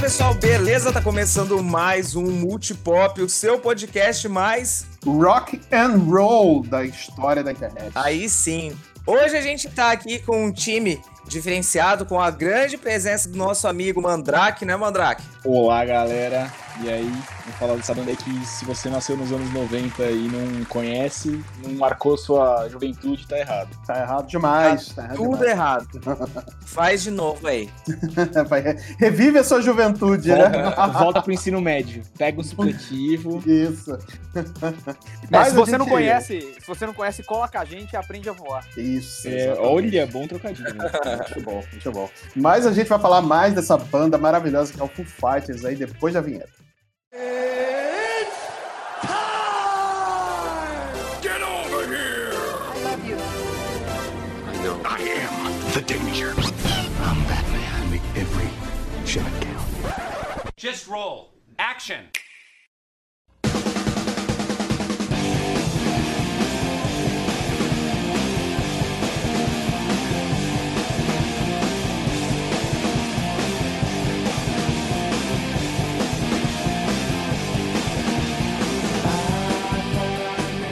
[0.00, 0.90] pessoal, beleza?
[0.90, 7.52] Tá começando mais um Multipop, o seu podcast mais rock and roll da história da
[7.52, 7.92] internet.
[7.94, 8.74] Aí sim.
[9.06, 13.68] Hoje a gente tá aqui com um time diferenciado com a grande presença do nosso
[13.68, 15.22] amigo Mandrake, né, Mandrake?
[15.44, 16.50] Olá, galera.
[16.82, 17.10] E aí,
[17.44, 21.72] vou falar dessa banda que se você nasceu nos anos 90 e não conhece, não
[21.74, 23.76] marcou sua juventude, tá errado.
[23.86, 24.88] Tá errado demais.
[24.88, 25.50] Tá, tá errado tudo demais.
[25.50, 25.88] errado.
[26.64, 27.68] Faz de novo aí.
[28.98, 30.92] Revive a sua juventude, volta, né?
[30.92, 32.02] Volta pro ensino médio.
[32.16, 33.42] Pega um supletivo.
[33.46, 33.98] Isso.
[35.30, 35.80] Mas se você gente...
[35.80, 38.66] não conhece, se você não conhece, cola com a gente e aprende a voar.
[38.74, 39.28] Isso.
[39.28, 40.72] É, olha, bom trocadilho.
[40.74, 40.90] Né?
[41.28, 42.10] muito bom, muito bom.
[42.34, 45.76] Mas a gente vai falar mais dessa banda maravilhosa que é o Foo Fighters aí
[45.76, 46.69] depois da vinheta.
[47.12, 48.36] It's
[49.02, 49.22] time!
[51.20, 52.30] Get over here!
[52.32, 53.16] I love you.
[54.46, 54.80] I know.
[54.84, 56.30] I am the danger.
[56.36, 57.82] I'm Batman.
[57.82, 58.48] I make every
[59.04, 60.56] shot count.
[60.56, 61.32] Just roll.
[61.58, 62.06] Action!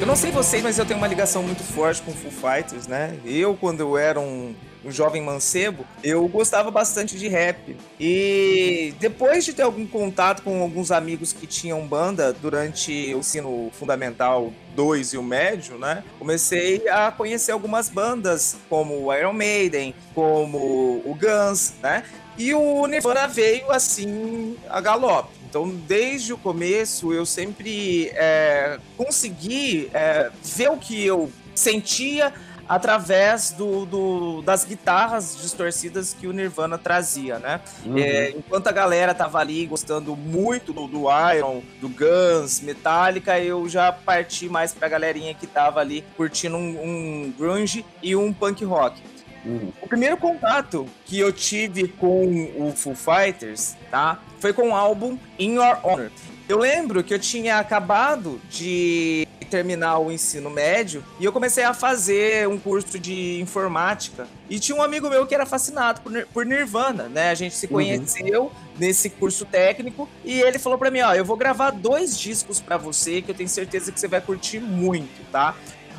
[0.08, 3.18] Não sei vocês, mas eu tenho uma ligação muito forte com Foo Fighters, né?
[3.26, 7.76] Eu, quando eu era um, um jovem mancebo, eu gostava bastante de rap.
[8.00, 13.70] E depois de ter algum contato com alguns amigos que tinham banda durante o ensino
[13.74, 16.02] fundamental 2 e o médio, né?
[16.18, 22.02] Comecei a conhecer algumas bandas, como o Iron Maiden, como o Guns, né?
[22.38, 25.37] E o Nirvana veio assim a galope.
[25.48, 32.34] Então, desde o começo, eu sempre é, consegui é, ver o que eu sentia
[32.68, 37.62] através do, do, das guitarras distorcidas que o Nirvana trazia, né?
[37.82, 37.96] Uhum.
[37.96, 43.66] É, enquanto a galera tava ali gostando muito do, do, Iron, do Guns, Metallica, eu
[43.70, 48.62] já parti mais pra galerinha que tava ali curtindo um, um grunge e um punk
[48.66, 49.02] rock.
[49.46, 49.72] Uhum.
[49.80, 54.20] O primeiro contato que eu tive com o Foo Fighters, tá?
[54.40, 56.10] Foi com o álbum In Your Honor.
[56.48, 61.74] Eu lembro que eu tinha acabado de terminar o ensino médio e eu comecei a
[61.74, 64.28] fazer um curso de informática.
[64.48, 67.30] E tinha um amigo meu que era fascinado por, por Nirvana, né?
[67.30, 68.50] A gente se conheceu uhum.
[68.78, 72.76] nesse curso técnico e ele falou para mim, ó, eu vou gravar dois discos para
[72.76, 75.56] você que eu tenho certeza que você vai curtir muito, tá?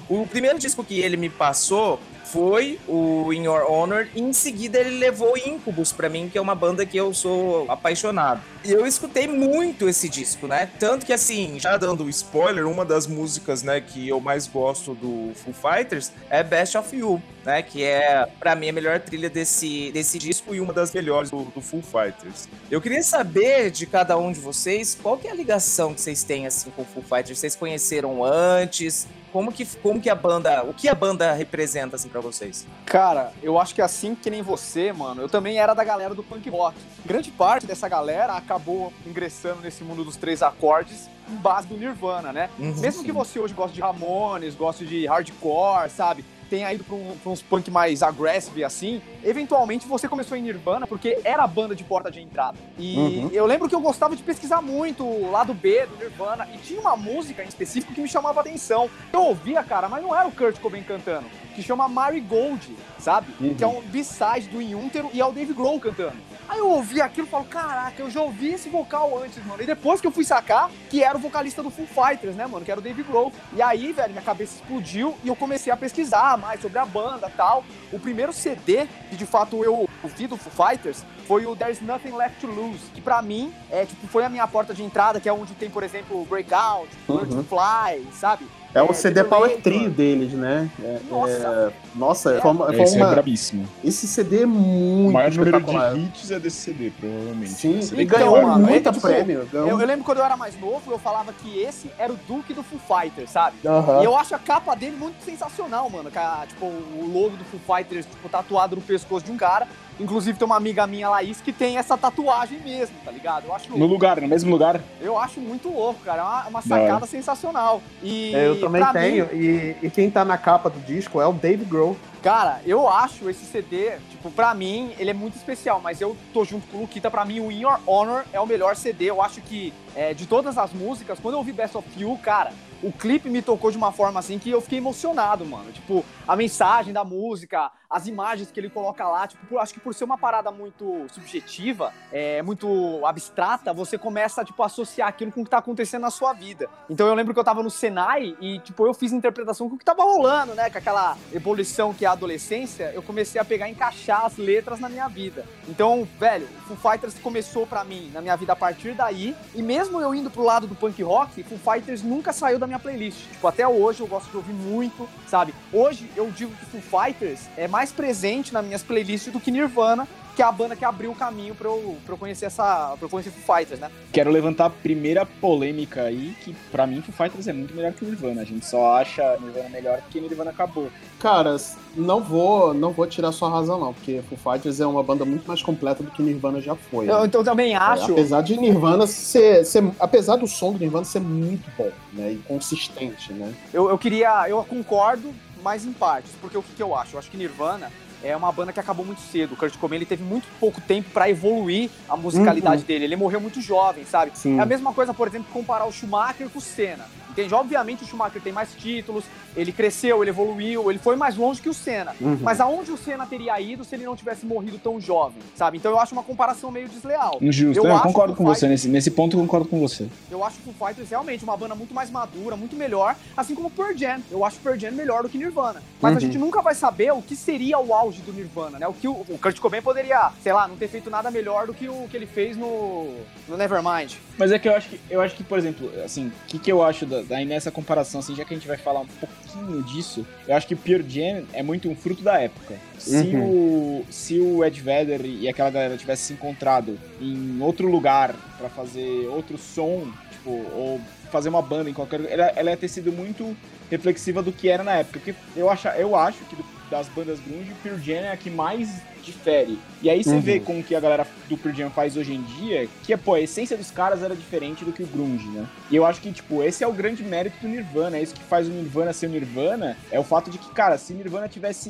[0.07, 1.99] O primeiro disco que ele me passou
[2.31, 6.41] foi o In Your Honor e em seguida ele levou Incubus para mim, que é
[6.41, 8.41] uma banda que eu sou apaixonado.
[8.63, 10.69] E eu escutei muito esse disco, né?
[10.79, 15.31] Tanto que assim, já dando spoiler, uma das músicas, né, que eu mais gosto do
[15.35, 19.91] Foo Fighters é Best of You, né, que é para mim a melhor trilha desse,
[19.91, 22.47] desse disco e uma das melhores do, do Foo Fighters.
[22.69, 26.23] Eu queria saber de cada um de vocês qual que é a ligação que vocês
[26.23, 27.39] têm assim com o Foo Fighters.
[27.39, 29.07] Vocês conheceram antes?
[29.31, 32.65] Como que, como que a banda, o que a banda representa assim para vocês?
[32.85, 36.23] Cara, eu acho que assim que nem você, mano, eu também era da galera do
[36.23, 36.75] punk rock.
[37.05, 42.33] Grande parte dessa galera acabou ingressando nesse mundo dos três acordes em base do Nirvana,
[42.33, 42.49] né?
[42.57, 43.05] Uhum, Mesmo sim.
[43.05, 46.25] que você hoje goste de Ramones, goste de hardcore, sabe?
[46.49, 50.87] Tenha ido pra, um, pra uns punk mais aggressive assim, eventualmente você começou em Nirvana
[50.87, 52.57] porque era a banda de porta de entrada.
[52.77, 53.29] E uhum.
[53.31, 56.81] eu lembro que eu gostava de pesquisar muito o lado B do Nirvana e tinha
[56.81, 58.89] uma música em específico que me chamava atenção.
[59.13, 61.25] Eu ouvia, cara, mas não era o Kurt Cobain cantando,
[61.59, 63.27] que chama Marigold, sabe?
[63.39, 63.53] Uhum.
[63.53, 66.15] Que é um B-side do Inútero e é o Dave Grohl cantando.
[66.47, 69.61] Aí eu ouvi aquilo e falo, caraca, eu já ouvi esse vocal antes, mano.
[69.61, 72.63] E depois que eu fui sacar, que era o vocalista do Foo Fighters, né, mano?
[72.63, 73.31] Que era o Dave Grohl.
[73.53, 77.29] E aí, velho, minha cabeça explodiu e eu comecei a pesquisar mais sobre a banda
[77.35, 77.63] tal.
[77.91, 82.15] O primeiro CD que de fato eu ouvi do Foo Fighters foi o There's Nothing
[82.15, 85.27] Left to Lose, que pra mim é tipo, foi a minha porta de entrada, que
[85.27, 88.47] é onde tem, por exemplo, Breakout, Learn to Fly, sabe?
[88.73, 90.69] É o CD Power Trio deles, né?
[90.81, 91.71] É, nossa, é...
[91.95, 92.41] Nossa é.
[92.41, 93.07] foi uma, foi esse uma...
[93.07, 93.67] é brabíssimo.
[93.83, 97.51] Esse CD é muito O maior número de hits é desse CD, provavelmente.
[97.51, 98.37] Sim, CD e ganhou
[98.69, 99.47] é, tipo, prêmio.
[99.51, 99.67] Ganhou...
[99.69, 102.53] Eu, eu, lembro quando eu era mais novo, eu falava que esse era o Duke
[102.53, 103.57] do Foo Fighters, sabe?
[103.63, 104.01] Uhum.
[104.01, 106.09] E eu acho a capa dele muito sensacional, mano.
[106.09, 109.67] Que tipo, o logo do Foo Fighters, tipo, tatuado no pescoço de um cara.
[109.99, 113.45] Inclusive tem uma amiga minha, Laís, que tem essa tatuagem mesmo, tá ligado?
[113.45, 114.81] Eu acho No lugar, no mesmo lugar?
[115.01, 116.21] Eu acho muito louco, cara.
[116.21, 117.81] É uma, uma sacada sensacional.
[118.01, 119.25] E é, eu também tenho.
[119.27, 119.33] Mim...
[119.33, 121.97] E, e quem tá na capa do disco é o Dave Grohl.
[122.21, 126.43] Cara, eu acho esse CD, tipo, pra mim, ele é muito especial, mas eu tô
[126.43, 129.05] junto com o Luquita, pra mim o In Your Honor é o melhor CD.
[129.05, 132.51] Eu acho que, é, de todas as músicas, quando eu ouvi Best of You, cara,
[132.83, 135.71] o clipe me tocou de uma forma assim que eu fiquei emocionado, mano.
[135.71, 139.79] Tipo, a mensagem da música, as imagens que ele coloca lá, tipo, por, acho que
[139.79, 145.31] por ser uma parada muito subjetiva, é, muito abstrata, você começa, tipo, a associar aquilo
[145.31, 146.69] com o que tá acontecendo na sua vida.
[146.87, 149.77] Então eu lembro que eu tava no Senai e, tipo, eu fiz interpretação com o
[149.77, 150.69] que tava rolando, né?
[150.69, 154.79] Com aquela ebulição que é a adolescência, eu comecei a pegar e encaixar as letras
[154.79, 155.43] na minha vida.
[155.67, 159.63] Então, velho, o Foo Fighters começou para mim, na minha vida, a partir daí, e
[159.63, 163.31] mesmo eu indo pro lado do punk rock, Foo Fighters nunca saiu da minha playlist.
[163.31, 165.55] Tipo, até hoje eu gosto de ouvir muito, sabe?
[165.73, 170.07] Hoje eu digo que Foo Fighters é mais presente nas minhas playlists do que Nirvana,
[170.39, 172.95] que é a banda que abriu o caminho pra eu, pra eu conhecer essa.
[172.97, 173.91] pra eu conhecer Foo Fighters, né?
[174.13, 178.05] Quero levantar a primeira polêmica aí, que pra mim Foo Fighters é muito melhor que
[178.05, 178.41] o Nirvana.
[178.41, 180.89] A gente só acha Nirvana melhor porque Nirvana acabou.
[181.19, 181.57] Cara,
[181.93, 185.45] não vou, não vou tirar sua razão, não, porque Foo Fighters é uma banda muito
[185.45, 187.09] mais completa do que Nirvana já foi.
[187.09, 187.25] Eu, né?
[187.25, 188.09] então também acho.
[188.09, 189.83] É, apesar de Nirvana ser, ser.
[189.99, 192.31] Apesar do som do Nirvana ser muito bom, né?
[192.31, 193.53] E consistente, né?
[193.73, 194.47] Eu, eu queria.
[194.47, 195.33] Eu concordo,
[195.63, 197.15] mas em partes, porque o que, que eu acho?
[197.15, 197.91] Eu acho que Nirvana
[198.23, 199.53] é uma banda que acabou muito cedo.
[199.53, 202.87] O Kurt Cobain ele teve muito pouco tempo para evoluir a musicalidade Uhum.
[202.87, 203.05] dele.
[203.05, 204.31] Ele morreu muito jovem, sabe?
[204.35, 204.57] Sim.
[204.59, 207.05] É a mesma coisa, por exemplo, comparar o Schumacher com o Senna.
[207.29, 207.53] Entende?
[207.53, 209.23] Obviamente o Schumacher tem mais títulos,
[209.55, 212.15] ele cresceu, ele evoluiu, ele foi mais longe que o Senna.
[212.19, 212.39] Uhum.
[212.41, 215.77] Mas aonde o Senna teria ido se ele não tivesse morrido tão jovem, sabe?
[215.77, 217.37] Então eu acho uma comparação meio desleal.
[217.41, 217.79] Injusto.
[217.79, 218.61] Eu Eu, acho concordo com você.
[218.61, 220.07] Fighters- Nesse, nesse ponto eu concordo com você.
[220.29, 223.55] Eu acho que o Fighters realmente é uma banda muito mais madura, muito melhor, assim
[223.55, 224.19] como o Pearl Jam.
[224.31, 225.81] Eu acho o Pearl Jam melhor do que Nirvana.
[226.01, 226.19] Mas a Uhum.
[226.21, 228.87] gente nunca vai saber o que seria o auge do Nirvana, né?
[228.87, 231.73] O que o, o Kurt Cobain poderia, sei lá, não ter feito nada melhor do
[231.73, 233.13] que o que ele fez no,
[233.47, 234.13] no Nevermind.
[234.37, 236.71] Mas é que eu acho que, eu acho que por exemplo, assim, o que, que
[236.71, 239.81] eu acho da, daí nessa comparação, assim, já que a gente vai falar um pouquinho
[239.83, 242.75] disso, eu acho que o Pure Jam é muito um fruto da época.
[242.97, 248.35] Se, o, se o Ed Vedder e aquela galera tivessem se encontrado em outro lugar
[248.57, 250.99] pra fazer outro som, tipo, ou
[251.31, 253.55] fazer uma banda em qualquer lugar, ela, ela ia ter sido muito
[253.89, 255.19] reflexiva do que era na época.
[255.19, 258.37] Porque eu acho, eu acho que do- das bandas grunge, o Pure Jam é a
[258.37, 258.89] que mais
[259.23, 259.77] difere.
[260.01, 260.41] E aí você Uhum.
[260.41, 263.33] vê com o que a galera do Pure Jam faz hoje em dia, que pô,
[263.35, 265.67] a essência dos caras era diferente do que o grunge, né?
[265.91, 268.43] E eu acho que, tipo, esse é o grande mérito do Nirvana, é isso que
[268.43, 271.89] faz o Nirvana ser o Nirvana, é o fato de que, cara, se Nirvana tivesse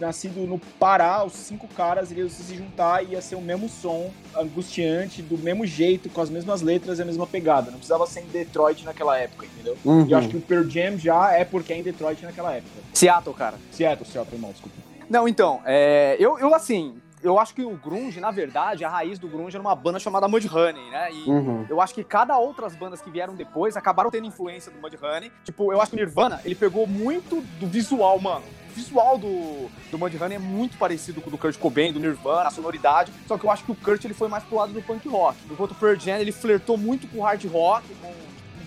[0.00, 4.10] nascido no Pará, os cinco caras iriam se juntar e ia ser o mesmo som,
[4.36, 7.70] angustiante, do mesmo jeito, com as mesmas letras e a mesma pegada.
[7.70, 9.76] Não precisava ser em Detroit naquela época, entendeu?
[9.84, 10.06] Uhum.
[10.06, 12.80] E eu acho que o Pearl Jam já é porque é em Detroit naquela época.
[12.92, 13.56] Seattle, cara.
[13.70, 14.76] Seattle, Seattle, irmão, desculpa.
[15.08, 19.18] Não, então, é, eu, eu assim, eu acho que o grunge, na verdade, a raiz
[19.18, 21.12] do grunge era uma banda chamada Mudhoney, né?
[21.12, 21.66] E Uhum.
[21.68, 25.30] Eu acho que cada outras bandas que vieram depois acabaram tendo influência do Mudhoney.
[25.44, 28.44] Tipo, eu acho que o Nirvana, ele pegou muito do visual, mano.
[28.78, 32.50] Visual do, do Mudhoney é muito parecido com o do Kurt Cobain, do Nirvana, a
[32.50, 33.12] sonoridade.
[33.26, 35.36] Só que eu acho que o Kurt, ele foi mais pro lado do punk rock.
[35.50, 38.12] Enquanto o Pearl Jam, ele flertou muito com o hard rock, com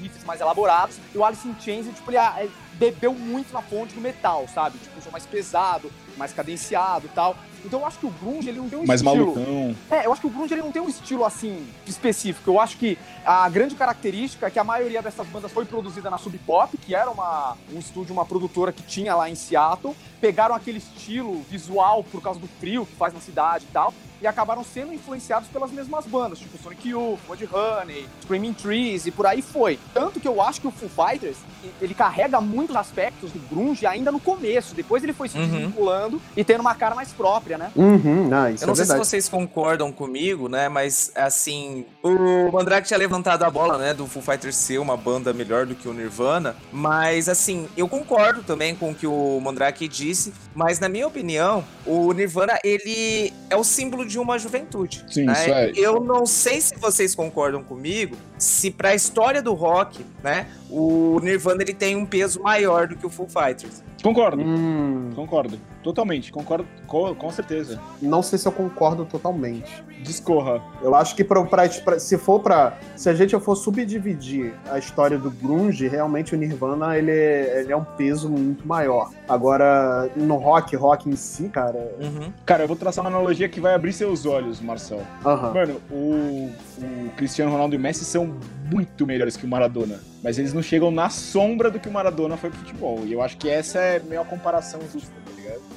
[0.01, 0.97] riffs mais elaborados.
[1.15, 4.01] E o Alice in Chains, ele, tipo, ele, ah, ele bebeu muito na fonte do
[4.01, 4.77] metal, sabe?
[4.79, 7.35] Tipo, um som mais pesado, mais cadenciado e tal.
[7.63, 9.35] Então eu acho que o grunge, ele não tem um Mais estilo...
[9.35, 9.75] malucão.
[9.91, 12.49] É, eu acho que o grunge ele não tem um estilo assim específico.
[12.49, 16.17] Eu acho que a grande característica é que a maioria dessas bandas foi produzida na
[16.17, 19.95] Sub Pop, que era uma, um estúdio, uma produtora que tinha lá em Seattle.
[20.19, 23.93] Pegaram aquele estilo visual por causa do frio que faz na cidade e tal.
[24.21, 29.25] E acabaram sendo influenciados pelas mesmas bandas, tipo Sonic Youth, Mudhoney, Screaming Trees e por
[29.25, 29.79] aí foi.
[29.95, 31.37] Tanto que eu acho que o Foo Fighters,
[31.81, 34.75] ele carrega muitos aspectos do grunge ainda no começo.
[34.75, 35.47] Depois ele foi se Uhum.
[35.49, 36.00] desvinculando
[36.35, 37.71] e tendo uma cara mais própria, né?
[37.75, 38.27] Uhum.
[38.27, 38.99] Não, isso Eu não é sei se verdade.
[38.99, 40.69] vocês concordam comigo, né?
[40.69, 43.93] Mas assim, o Mandrake tinha levantado a bola, né?
[43.93, 46.55] Do Foo Fighters ser uma banda melhor do que o Nirvana.
[46.71, 50.33] Mas assim, eu concordo também com o que o Mandrake disse.
[50.55, 55.05] Mas na minha opinião, o Nirvana ele é o símbolo de uma juventude.
[55.09, 55.33] Sim, né?
[55.33, 55.71] isso é.
[55.75, 60.47] Eu não sei se vocês concordam comigo, se pra história do rock, né?
[60.69, 63.83] O Nirvana ele tem um peso maior do que o Foo Fighters.
[64.01, 65.59] Concordo, Hum, concordo.
[65.83, 67.79] Totalmente, concordo com, com certeza.
[68.01, 69.83] não sei se eu concordo totalmente.
[70.03, 70.61] Discorra.
[70.81, 74.77] Eu acho que pra, pra- pra- se for para se a gente for subdividir a
[74.79, 79.11] história do grunge, realmente o Nirvana ele, é- ele é um peso muito maior.
[79.29, 82.31] Agora no rock, rock em si, cara, Uhum.
[82.45, 85.01] Cara, eu vou traçar uma analogia que vai abrir seus olhos, Marcel.
[85.25, 85.53] aham.
[85.53, 88.35] Mano, o, o Cristiano Ronaldo e o Messi são
[88.71, 89.99] muito melhores que o Maradona.
[90.23, 92.99] Mas eles não chegam na sombra do que o Maradona foi pro futebol.
[93.05, 95.11] E eu acho que essa é meio a comparação justa?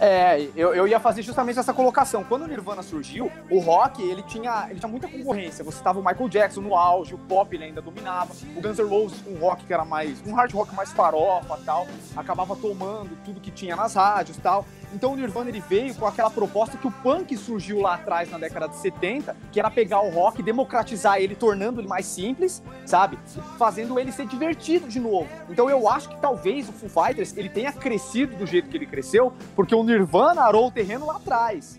[0.00, 2.24] É, eu, eu ia fazer justamente essa colocação.
[2.24, 5.64] Quando o Nirvana surgiu, o rock, ele tinha, ele tinha muita concorrência.
[5.64, 8.32] Você tava o Michael Jackson no auge, o pop ele ainda dominava.
[8.56, 11.86] O Guns N' Roses, um rock que era mais, um hard rock mais farofa tal,
[12.16, 14.64] acabava tomando tudo que tinha nas rádios tal.
[14.92, 18.38] Então o Nirvana ele veio com aquela proposta que o punk surgiu lá atrás na
[18.38, 23.18] década de 70, que era pegar o rock, democratizar ele, tornando ele mais simples, sabe?
[23.58, 25.28] Fazendo ele ser divertido de novo.
[25.50, 28.86] Então eu acho que talvez o Foo Fighters ele tenha crescido do jeito que ele
[28.86, 31.78] cresceu por Porque o Nirvana arou o terreno lá atrás.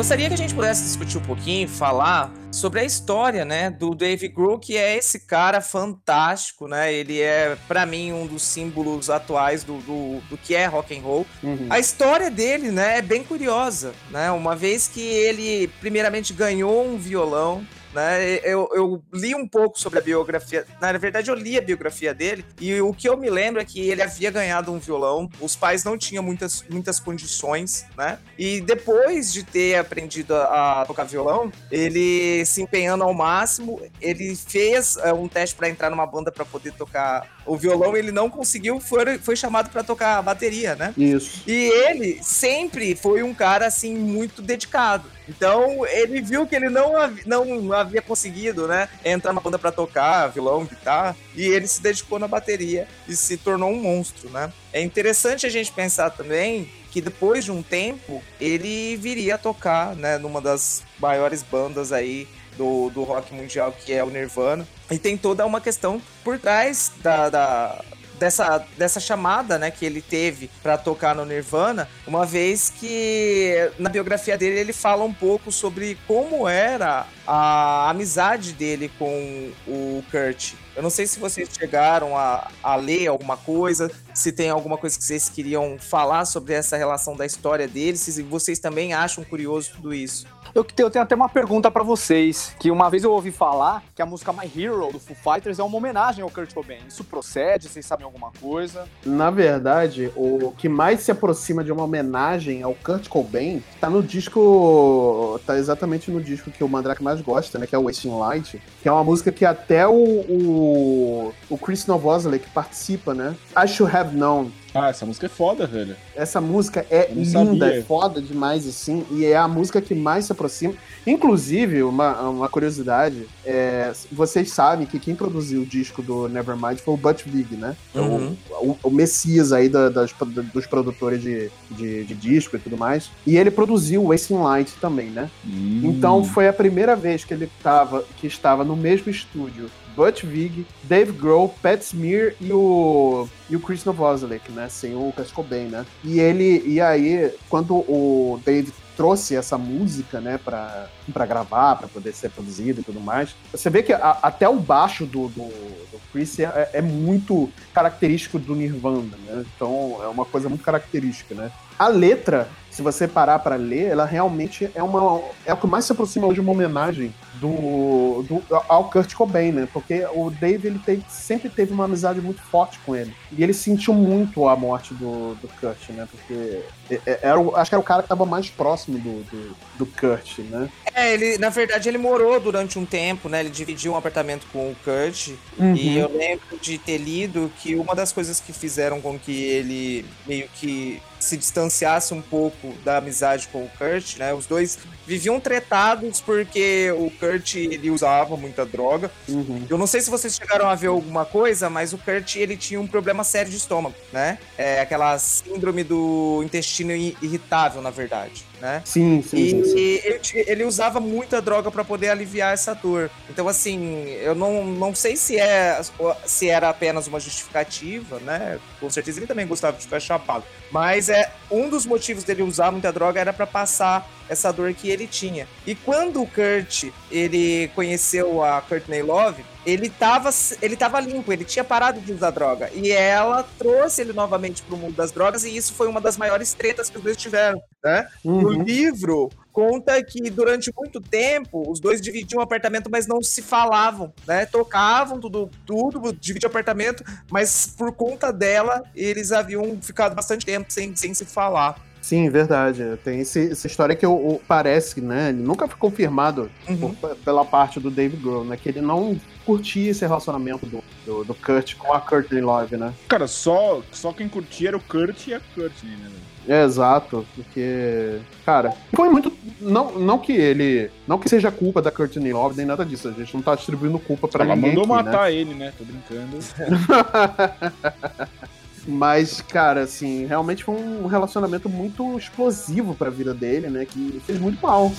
[0.00, 4.28] Gostaria que a gente pudesse discutir um pouquinho, falar sobre a história, né, do Dave
[4.28, 6.90] Grohl, que é esse cara fantástico, né?
[6.90, 11.02] Ele é, para mim, um dos símbolos atuais do, do, do que é rock and
[11.02, 11.26] roll.
[11.42, 11.66] Uhum.
[11.68, 14.30] A história dele, né, é bem curiosa, né?
[14.30, 18.36] Uma vez que ele, primeiramente, ganhou um violão, né?
[18.38, 20.66] Eu, eu, li um pouco sobre a biografia.
[20.80, 23.80] Na verdade, eu li a biografia dele e o que eu me lembro é que
[23.80, 25.28] ele havia ganhado um violão.
[25.40, 28.18] Os pais não tinham muitas, muitas condições, né?
[28.38, 34.34] E depois de ter aprendido a, a tocar violão, ele se empenhando ao máximo, ele
[34.36, 37.96] fez uh, um teste para entrar numa banda para poder tocar o violão.
[37.96, 40.94] Ele não conseguiu, foi, foi chamado para tocar a bateria, né?
[40.96, 41.42] Isso.
[41.46, 45.10] E ele sempre foi um cara assim muito dedicado.
[45.28, 49.70] Então ele viu que ele não, havia, não havia conseguido, né, entrar na banda para
[49.70, 54.52] tocar violão, guitarra, e ele se dedicou na bateria e se tornou um monstro, né?
[54.72, 59.94] É interessante a gente pensar também que depois de um tempo ele viria a tocar,
[59.94, 62.26] né, numa das maiores bandas aí
[62.56, 64.66] do, do rock mundial, que é o Nirvana.
[64.90, 67.84] E tem toda uma questão por trás da, da
[68.20, 73.88] dessa, dessa chamada né, que ele teve para tocar no Nirvana, uma vez que na
[73.88, 80.52] biografia dele ele fala um pouco sobre como era a amizade dele com o Kurt.
[80.76, 84.96] Eu não sei se vocês chegaram a, a ler alguma coisa, se tem alguma coisa
[84.98, 89.72] que vocês queriam falar sobre essa relação da história deles, se vocês também acham curioso
[89.74, 90.26] tudo isso.
[90.54, 94.02] Eu, eu tenho até uma pergunta para vocês, que uma vez eu ouvi falar que
[94.02, 96.80] a música My Hero do Foo Fighters é uma homenagem ao Kurt Cobain.
[96.88, 97.68] Isso procede?
[97.68, 98.88] Vocês sabem alguma coisa?
[99.04, 104.02] Na verdade, o que mais se aproxima de uma homenagem ao Kurt Cobain tá no
[104.02, 108.18] disco, tá exatamente no disco que o Mandrake mais gosta, né, que é o Wasting
[108.18, 113.36] Light, que é uma música que até o, o, o Chris Novoselic participa, né?
[113.56, 115.96] I Should Have Known, ah, essa música é foda, velho.
[116.14, 117.78] Essa música é linda, sabia.
[117.78, 120.74] é foda demais, assim, e é a música que mais se aproxima.
[121.06, 126.94] Inclusive, uma, uma curiosidade, é, vocês sabem que quem produziu o disco do Nevermind foi
[126.94, 127.76] o Butch Vig, né?
[127.94, 128.36] Uhum.
[128.50, 130.14] O, o, o, messias aí da, das,
[130.52, 133.10] dos produtores de, de, de, disco e tudo mais.
[133.26, 135.30] E ele produziu o Wasting Light também, né?
[135.44, 135.80] Uhum.
[135.84, 140.66] Então foi a primeira vez que ele tava, que estava no mesmo estúdio Butch Vig,
[140.84, 145.66] Dave Grohl, Pat Smear e o e o Chris Novoselic, né, sem o Kurt Cobain,
[145.66, 145.84] né?
[146.02, 151.88] E ele e aí quando o Dave trouxe essa música, né, pra, pra gravar, para
[151.88, 153.34] poder ser produzida e tudo mais.
[153.50, 158.38] Você vê que a, até o baixo do, do, do Chris é, é, muito característico
[158.38, 159.44] do Nirvana, né?
[159.54, 161.50] Então é uma coisa muito característica, né?
[161.78, 165.84] A letra, se você parar para ler, ela realmente é uma é o que mais
[165.84, 169.68] se aproxima hoje de uma homenagem do, do, ao Kurt Cobain, né?
[169.72, 173.14] Porque o Dave ele teve, sempre teve uma amizade muito forte com ele.
[173.32, 176.06] E ele sentiu muito a morte do, do Kurt, né?
[176.10, 179.56] Porque é, é, era, acho que era o cara que estava mais próximo do, do,
[179.78, 180.68] do, Kurt, né?
[180.94, 183.40] É, ele, na verdade, ele morou durante um tempo, né?
[183.40, 185.30] Ele dividiu um apartamento com o Kurt.
[185.58, 185.74] Uhum.
[185.74, 190.04] E eu lembro de ter lido que uma das coisas que fizeram com que ele
[190.26, 194.32] meio que se distanciasse um pouco da amizade com o Kurt, né?
[194.32, 199.10] Os dois viviam tretados porque o Kurt ele usava muita droga.
[199.28, 199.64] Uhum.
[199.68, 202.80] Eu não sei se vocês chegaram a ver alguma coisa, mas o Kurt ele tinha
[202.80, 204.38] um problema sério de estômago, né?
[204.56, 208.82] É aquela síndrome do intestino irritável, na verdade né?
[208.84, 209.36] Sim, sim.
[209.36, 209.78] E sim.
[209.78, 213.10] Ele, ele, usava muita droga para poder aliviar essa dor.
[213.28, 215.80] Então, assim, eu não, não sei se, é,
[216.26, 218.58] se era apenas uma justificativa, né?
[218.78, 220.44] Com certeza ele também gostava de ficar chapado.
[220.70, 224.88] Mas é um dos motivos dele usar muita droga era para passar essa dor que
[224.88, 225.48] ele tinha.
[225.66, 230.30] E quando o Kurt ele conheceu a Courtney Love, ele tava,
[230.62, 232.70] ele tava limpo, ele tinha parado de usar droga.
[232.72, 236.54] E ela trouxe ele novamente pro mundo das drogas, e isso foi uma das maiores
[236.54, 238.08] tretas que os dois tiveram, né?
[238.24, 238.40] Uhum.
[238.40, 243.42] No livro, conta que durante muito tempo os dois dividiam o apartamento, mas não se
[243.42, 244.46] falavam, né?
[244.46, 250.72] Tocavam tudo, tudo, dividiam o apartamento, mas por conta dela, eles haviam ficado bastante tempo
[250.72, 251.89] sem, sem se falar.
[252.00, 252.98] Sim, verdade.
[253.04, 255.28] Tem esse, essa história que eu, parece, né?
[255.28, 256.94] Ele nunca foi confirmado uhum.
[256.94, 258.56] por, pela parte do Dave Grohl, né?
[258.56, 262.94] Que ele não curtia esse relacionamento do, do, do, Kurt com a Courtney Love, né?
[263.08, 266.10] Cara, só, só quem curtia era o Kurt e a Courtney, né?
[266.48, 269.30] É, exato, porque, cara, foi muito.
[269.60, 270.90] Não, não que ele.
[271.06, 273.08] Não que seja culpa da Courtney Love nem nada disso.
[273.08, 274.72] A gente não tá distribuindo culpa pra Ela ninguém.
[274.72, 275.34] Ela mandou aqui, matar né?
[275.34, 275.72] ele, né?
[275.76, 276.38] Tô brincando.
[278.86, 283.84] Mas, cara, assim, realmente foi um relacionamento muito explosivo pra vida dele, né?
[283.84, 284.92] Que fez muito mal.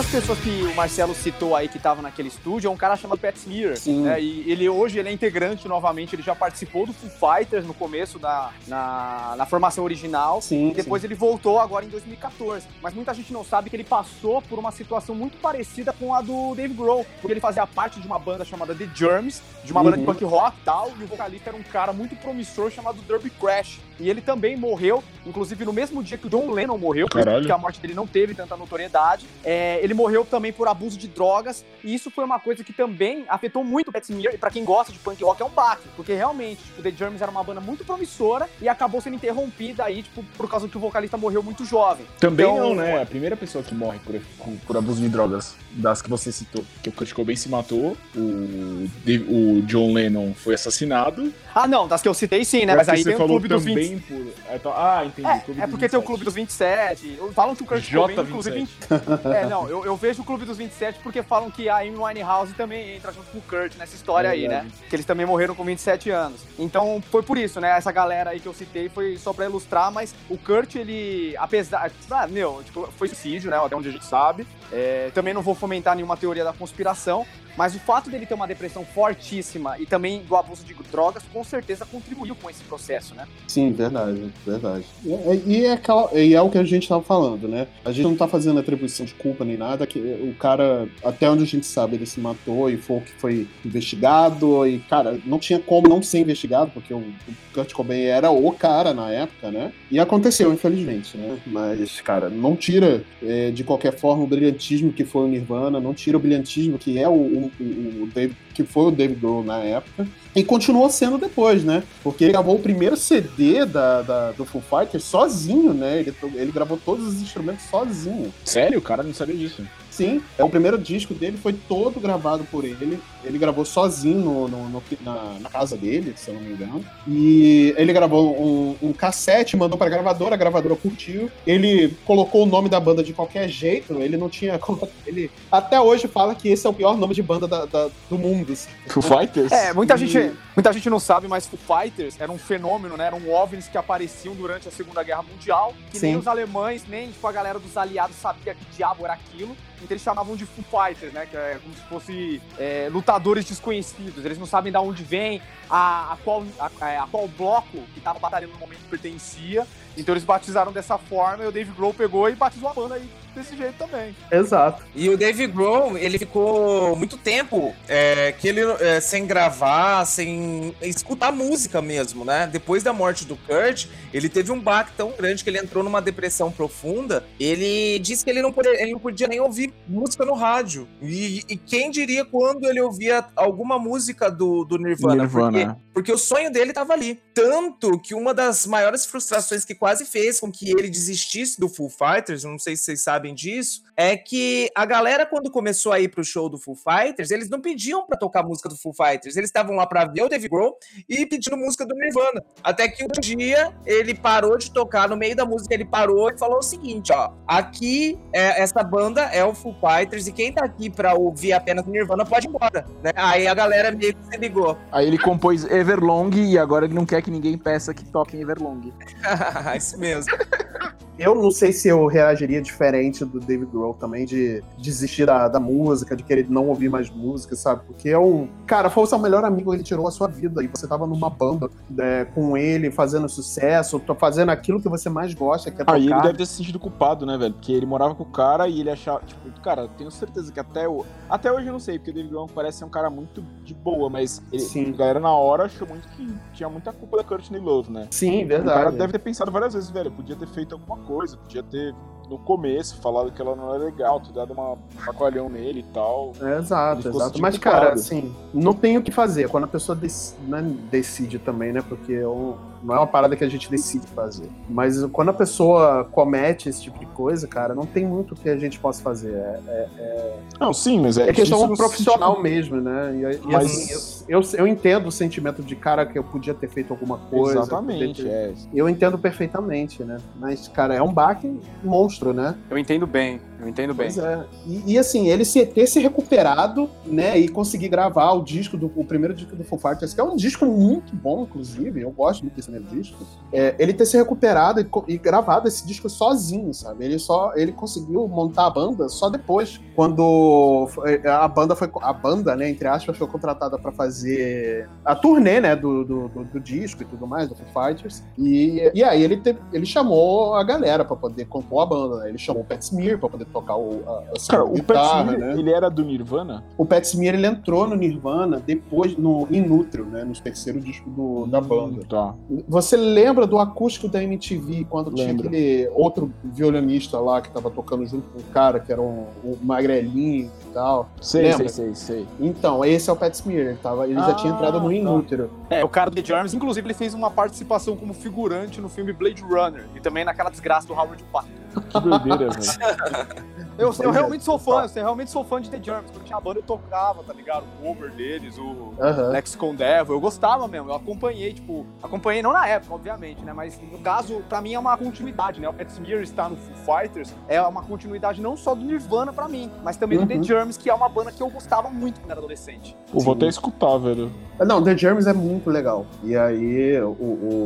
[0.00, 3.18] Das pessoas que o Marcelo citou aí que estava naquele estúdio é um cara chamado
[3.18, 3.76] Pat Smear.
[3.76, 4.00] Sim.
[4.00, 4.18] Né?
[4.18, 8.18] E ele hoje ele é integrante novamente, ele já participou do Foo Fighters no começo
[8.18, 10.40] da na, na formação original.
[10.40, 11.08] Sim, e depois sim.
[11.08, 12.66] ele voltou agora em 2014.
[12.80, 16.22] Mas muita gente não sabe que ele passou por uma situação muito parecida com a
[16.22, 19.80] do Dave Grohl, porque ele fazia parte de uma banda chamada The Germs, de uma
[19.80, 19.84] uhum.
[19.84, 20.14] banda de uhum.
[20.14, 23.80] punk rock e tal, e o vocalista era um cara muito promissor chamado Derby Crash.
[24.00, 27.58] E ele também morreu, inclusive no mesmo dia que o John Lennon morreu, porque a
[27.58, 29.26] morte dele não teve tanta notoriedade.
[29.44, 32.72] É, ele ele morreu também por abuso de drogas, e isso foi uma coisa que
[32.72, 35.50] também afetou muito o Pat Smear, e pra quem gosta de punk rock é um
[35.50, 39.84] baque, porque realmente, tipo, The Germs era uma banda muito promissora e acabou sendo interrompida
[39.84, 42.06] aí, tipo, por causa que o vocalista morreu muito jovem.
[42.20, 43.02] Também Então, não, né?
[43.02, 44.20] A primeira pessoa que morre por,
[44.66, 48.88] por, abuso de drogas, das que você citou, que o Kurt Cobain se matou, o,
[49.28, 51.32] o John Lennon foi assassinado.
[51.54, 52.76] Ah, não, das que eu citei sim, né?
[52.76, 53.74] Mas aí que tem você o falou Clube dos 20.
[53.74, 54.70] também por...
[54.70, 55.28] Ah, Ah, entendi.
[55.28, 56.06] É, é porque tem o 27.
[56.06, 57.18] Clube dos 27.
[57.34, 58.28] Falam que o Kurt Cobain, J27.
[58.28, 58.68] inclusive.
[59.40, 62.54] É, não, eu, eu vejo o Clube dos 27 porque falam que a Amy Winehouse
[62.54, 64.66] também entra junto com o Kurt nessa história aí, né?
[64.88, 66.40] Que eles também morreram com 27 anos.
[66.58, 67.76] Então foi por isso, né?
[67.76, 71.90] Essa galera aí que eu citei foi só pra ilustrar, mas o Kurt, ele, apesar.
[72.10, 73.56] Ah, meu, tipo, foi suicídio, né?
[73.56, 74.46] Até onde a gente sabe.
[74.72, 78.46] É, também não vou fomentar nenhuma teoria da conspiração, mas o fato dele ter uma
[78.46, 83.26] depressão fortíssima e também do abuso de drogas, com certeza contribuiu com esse processo, né?
[83.46, 84.84] Sim, verdade, verdade.
[85.04, 87.66] E, é- e é, é o que a gente tava falando, né?
[87.84, 91.42] A gente não tá fazendo atribuição de culpa nem nada, que o cara, até onde
[91.42, 95.38] a gente sabe, ele se matou e foi o que foi investigado, e, cara, não
[95.38, 97.14] tinha como não ser investigado, porque o, o
[97.52, 99.72] Kurt Cobain era o cara na época, né?
[99.90, 101.38] E aconteceu, infelizmente, né?
[101.46, 104.26] Mas, cara, não tira é, de qualquer forma o
[104.60, 108.06] brilhantismo que foi o Nirvana, não tira o brilhantismo que é o, o, o- o
[108.54, 110.06] que foi o David Grohl na época.
[110.34, 111.82] E continuou sendo depois, né?
[112.02, 115.98] Porque ele gravou o primeiro CD da, da- do Foo Fighters sozinho, né?
[116.00, 118.32] Ele, ele gravou todos os instrumentos sozinho.
[118.44, 118.78] Sério?
[118.78, 119.62] O cara não sabia disso.
[119.90, 122.98] Sim, é, o primeiro disco dele foi todo gravado por ele.
[123.22, 126.82] Ele gravou sozinho no, no- no- na, na casa dele, se eu não me engano.
[127.06, 131.30] E ele gravou um, um cassete, mandou pra gravadora, a gravadora curtiu.
[131.46, 134.58] Ele colocou o nome da banda de qualquer jeito, ele não tinha.
[135.06, 138.16] Ele até hoje fala que esse é o pior nome de banda da- da- do
[138.16, 138.52] mundo.
[138.52, 138.68] assim.
[138.86, 139.50] Foo Fighters?
[139.50, 143.06] É, muita E- gente, muita gente não sabe, mas Foo Fighters era um fenômeno, né?
[143.06, 146.18] Eram OVNIs que apareciam durante a Segunda Guerra Mundial, que nem Sim.
[146.18, 149.56] os alemães, nem tipo, a galera dos aliados sabia que diabo era aquilo.
[149.82, 151.26] Então eles chamavam de Foo Fighters, né?
[151.26, 154.24] Que é como se fosse é, lutadores desconhecidos.
[154.24, 156.66] Eles não sabem de onde vem, a, a, qual, a,
[157.02, 159.66] a qual bloco que tava batalhando no momento pertencia.
[159.96, 163.08] Então eles batizaram dessa forma e o Dave Grohl pegou e batizou a banda aí
[163.34, 164.14] desse jeito também.
[164.30, 164.84] Exato.
[164.94, 170.74] E o Dave Grohl, ele ficou muito tempo é, que ele é, sem gravar, sem
[170.82, 172.48] escutar música mesmo, né?
[172.50, 176.00] Depois da morte do Kurt, ele teve um baque tão grande que ele entrou numa
[176.00, 177.24] depressão profunda.
[177.38, 180.88] Ele disse que ele não podia, ele não podia nem ouvir música no rádio.
[181.02, 185.22] E, e quem diria quando ele ouvia alguma música do, do Nirvana?
[185.22, 185.80] Nirvana.
[185.92, 187.20] Porque, o sonho dele estava ali.
[187.34, 191.88] Tanto que uma das maiores frustrações que quase fez com que ele desistisse do Foo
[191.88, 196.08] Fighters, não sei se vocês sabem disso, é que a galera, quando começou a ir
[196.08, 199.48] pro show do Foo Fighters, eles não pediam pra tocar música do Foo Fighters, eles
[199.48, 200.76] estavam lá pra ver o Dave Grohl
[201.08, 202.42] e pedindo música do Nirvana.
[202.62, 206.38] Até que um dia ele parou de tocar, no meio da música ele parou e
[206.38, 210.64] falou o seguinte, ó, aqui é, essa banda é o Foo Fighters e quem tá
[210.64, 213.12] aqui pra ouvir apenas Nirvana pode ir embora, né?
[213.14, 214.78] Aí a galera meio que se ligou.
[214.90, 218.92] Aí ele compôs Everlong e agora ele não quer que ninguém peça que toquem Everlong.
[219.76, 220.32] Isso mesmo.
[221.20, 225.60] Eu não sei se eu reagiria diferente do David Grohl também, de desistir da, da
[225.60, 227.82] música, de querer não ouvir mais música, sabe?
[227.86, 228.48] Porque é um.
[228.66, 230.64] Cara, foi o seu melhor amigo, ele tirou a sua vida.
[230.64, 235.34] E você tava numa banda né, com ele, fazendo sucesso, fazendo aquilo que você mais
[235.34, 235.96] gosta, que é tocar.
[235.96, 237.52] Aí ele deve ter se sentido culpado, né, velho?
[237.52, 240.58] Porque ele morava com o cara e ele achava, tipo, cara, eu tenho certeza que
[240.58, 241.04] até o...
[241.28, 243.74] até hoje eu não sei, porque o David Grohl parece ser um cara muito de
[243.74, 244.92] boa, mas ele, Sim.
[244.94, 248.08] a galera na hora achou muito que tinha muita culpa da Courtney Love, né?
[248.10, 248.96] Sim, O cara verdade.
[248.96, 251.94] deve ter pensado várias vezes, velho, podia ter feito alguma coisa, podia ter
[252.28, 256.32] no começo falado que ela não era legal, ter dado uma chacoalhão nele e tal.
[256.40, 257.40] É, exato, exato.
[257.40, 259.48] Mas, cara, assim, não tem o que fazer.
[259.48, 261.82] Quando a pessoa dec- né, decide também, né?
[261.82, 264.48] Porque é um- não é uma parada que a gente decide fazer.
[264.68, 268.56] Mas quando a pessoa comete esse tipo de coisa, cara, não tem muito que a
[268.56, 269.32] gente possa fazer.
[269.34, 273.14] É, Não, sim, mas é, é questão profissional sentido- mesmo, né?
[273.14, 276.54] E, e Mas- assim, eu, eu, eu entendo o sentimento de cara que eu podia
[276.54, 277.60] ter feito alguma coisa.
[277.60, 278.52] Exatamente, ter- é.
[278.72, 280.18] Eu entendo perfeitamente, né?
[280.38, 282.54] Mas, cara, é um baque monstro, né?
[282.70, 284.08] Eu entendo bem, eu entendo bem.
[284.08, 284.44] É.
[284.66, 288.90] E, e, assim, ele se, ter se recuperado, né, e conseguir gravar o disco, do,
[288.96, 292.42] o primeiro disco do Foo Fighters, que é um disco muito bom, inclusive, eu gosto
[292.42, 293.18] muito desse primeiro disco,
[293.52, 297.04] é, ele ter se recuperado e, e gravado esse disco sozinho, sabe?
[297.04, 302.12] Ele só, ele conseguiu montar a banda só depois, quando foi- a banda foi, a
[302.12, 306.60] banda, né, entre aspas, foi contratada para fazer a turnê, né, do, do, do- do
[306.60, 310.62] disco e tudo mais, do Foo Fighters, e, e aí ele, te- ele chamou a
[310.64, 312.28] galera para poder compor a banda, né?
[312.30, 314.96] ele chamou o Pat Smear para poder tocar o, a, a Cara, segunda o Pat
[314.96, 315.60] guitarra, Smear, né?
[315.60, 316.64] ele era do Nirvana?
[316.76, 321.46] O Pat Smear ele entrou no Nirvana depois no Inútrio, né, no terceiro disco do,
[321.46, 322.02] da banda.
[322.08, 322.34] Tá.
[322.68, 328.06] Você lembra do acústico da MTV, quando tinha aquele outro violinista lá que tava tocando
[328.06, 331.08] junto com o cara, que era um, um magrelinho tal?
[331.20, 331.68] Sei, Lembra?
[331.68, 332.28] sei, sei, sei.
[332.38, 334.94] Então, esse é o Pat Smear, ele, tava, ele já tinha Ah, entrado no tá.
[334.94, 335.50] Inútero.
[335.68, 339.12] É, o cara do The Germs, inclusive, ele fez uma participação como figurante no filme
[339.12, 341.48] Blade Runner e também naquela desgraça do Howard Pato.
[341.90, 343.50] Que doideira, velho.
[343.78, 346.10] Eu, eu é, realmente sou fã, eu realmente sou fã de The Germs.
[346.10, 347.64] Quando tinha a banda, eu tocava, tá ligado?
[347.80, 349.28] O cover deles, o Aham.
[349.28, 350.14] Lexicon Devil.
[350.14, 353.52] Eu gostava mesmo, eu acompanhei, tipo, acompanhei não na época, obviamente, né?
[353.52, 355.68] Mas no caso, pra mim é uma continuidade, né?
[355.68, 359.48] O Pat Smear estar no Foo Fighters é uma continuidade não só do Nirvana pra
[359.48, 360.40] mim, mas também do The Uhum.
[360.60, 362.96] Germs, que é uma banda que eu gostava muito quando era adolescente.
[363.10, 364.30] Pô, vou até escutar, velho.
[364.58, 366.06] Não, The Germs é muito legal.
[366.22, 367.08] E aí, o,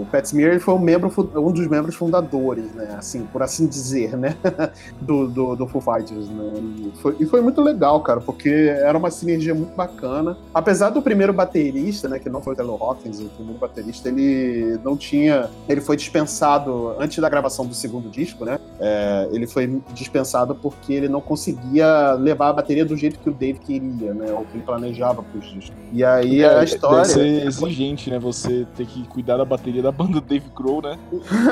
[0.03, 2.95] o Pat Smear foi um, membro, um dos membros fundadores, né?
[2.97, 4.37] Assim, por assim dizer, né?
[5.01, 6.53] Do, do, do Foo Fighters, né?
[6.79, 10.37] E foi, e foi muito legal, cara, porque era uma sinergia muito bacana.
[10.53, 12.19] Apesar do primeiro baterista, né?
[12.19, 15.51] Que não foi o Taylor Hawkins, o primeiro baterista, ele não tinha.
[15.69, 18.59] Ele foi dispensado antes da gravação do segundo disco, né?
[18.81, 23.33] É, ele foi dispensado porque ele não conseguia levar a bateria do jeito que o
[23.33, 24.33] Dave queria, né?
[24.33, 25.73] Ou que ele planejava pros discos.
[25.93, 26.99] E aí a história.
[27.03, 28.19] Deve ser exigente, né?
[28.19, 30.99] Você ter que cuidar da bateria da banda do Dave Grohl, né?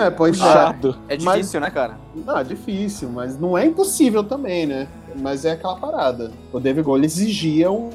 [0.05, 0.43] É, pois é.
[0.43, 0.97] Puxado.
[1.09, 1.99] É Mas- difícil, né, cara?
[2.15, 4.87] Não, é difícil, mas não é impossível também, né?
[5.17, 6.31] Mas é aquela parada.
[6.53, 7.91] O David Grohl exigia um,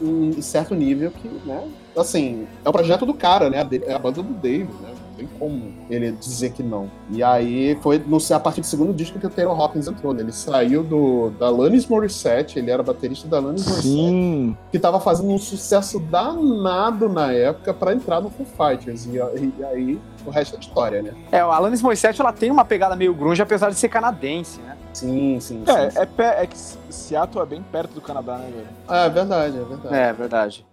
[0.00, 1.68] um certo nível que, né?
[1.96, 3.66] Assim, é o projeto do cara, né?
[3.86, 4.91] É a banda do David, né?
[5.22, 6.90] Tem como ele dizer que não.
[7.10, 10.22] E aí foi no, a partir do segundo disco que o Taylor Hawkins entrou, né?
[10.22, 14.56] Ele saiu do, da Alanis Morissette, ele era baterista da Alanis Morissette, Sim.
[14.70, 19.06] que tava fazendo um sucesso danado na época pra entrar no Foo Fighters.
[19.06, 21.14] E, e aí o resto é história, né?
[21.30, 24.76] É, a Alanis Morissette, ela tem uma pegada meio grunge, apesar de ser canadense, né?
[24.92, 25.70] Sim, sim, sim.
[25.72, 25.98] É, sim.
[25.98, 26.56] é, pé- é que
[26.90, 28.68] Seattle é bem perto do Canadá, né, velho?
[28.88, 29.94] É verdade, é verdade.
[29.94, 30.66] É, verdade.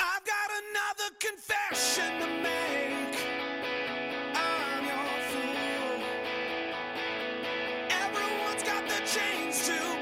[0.00, 2.71] I've got another confession to make.
[9.04, 10.01] Chains to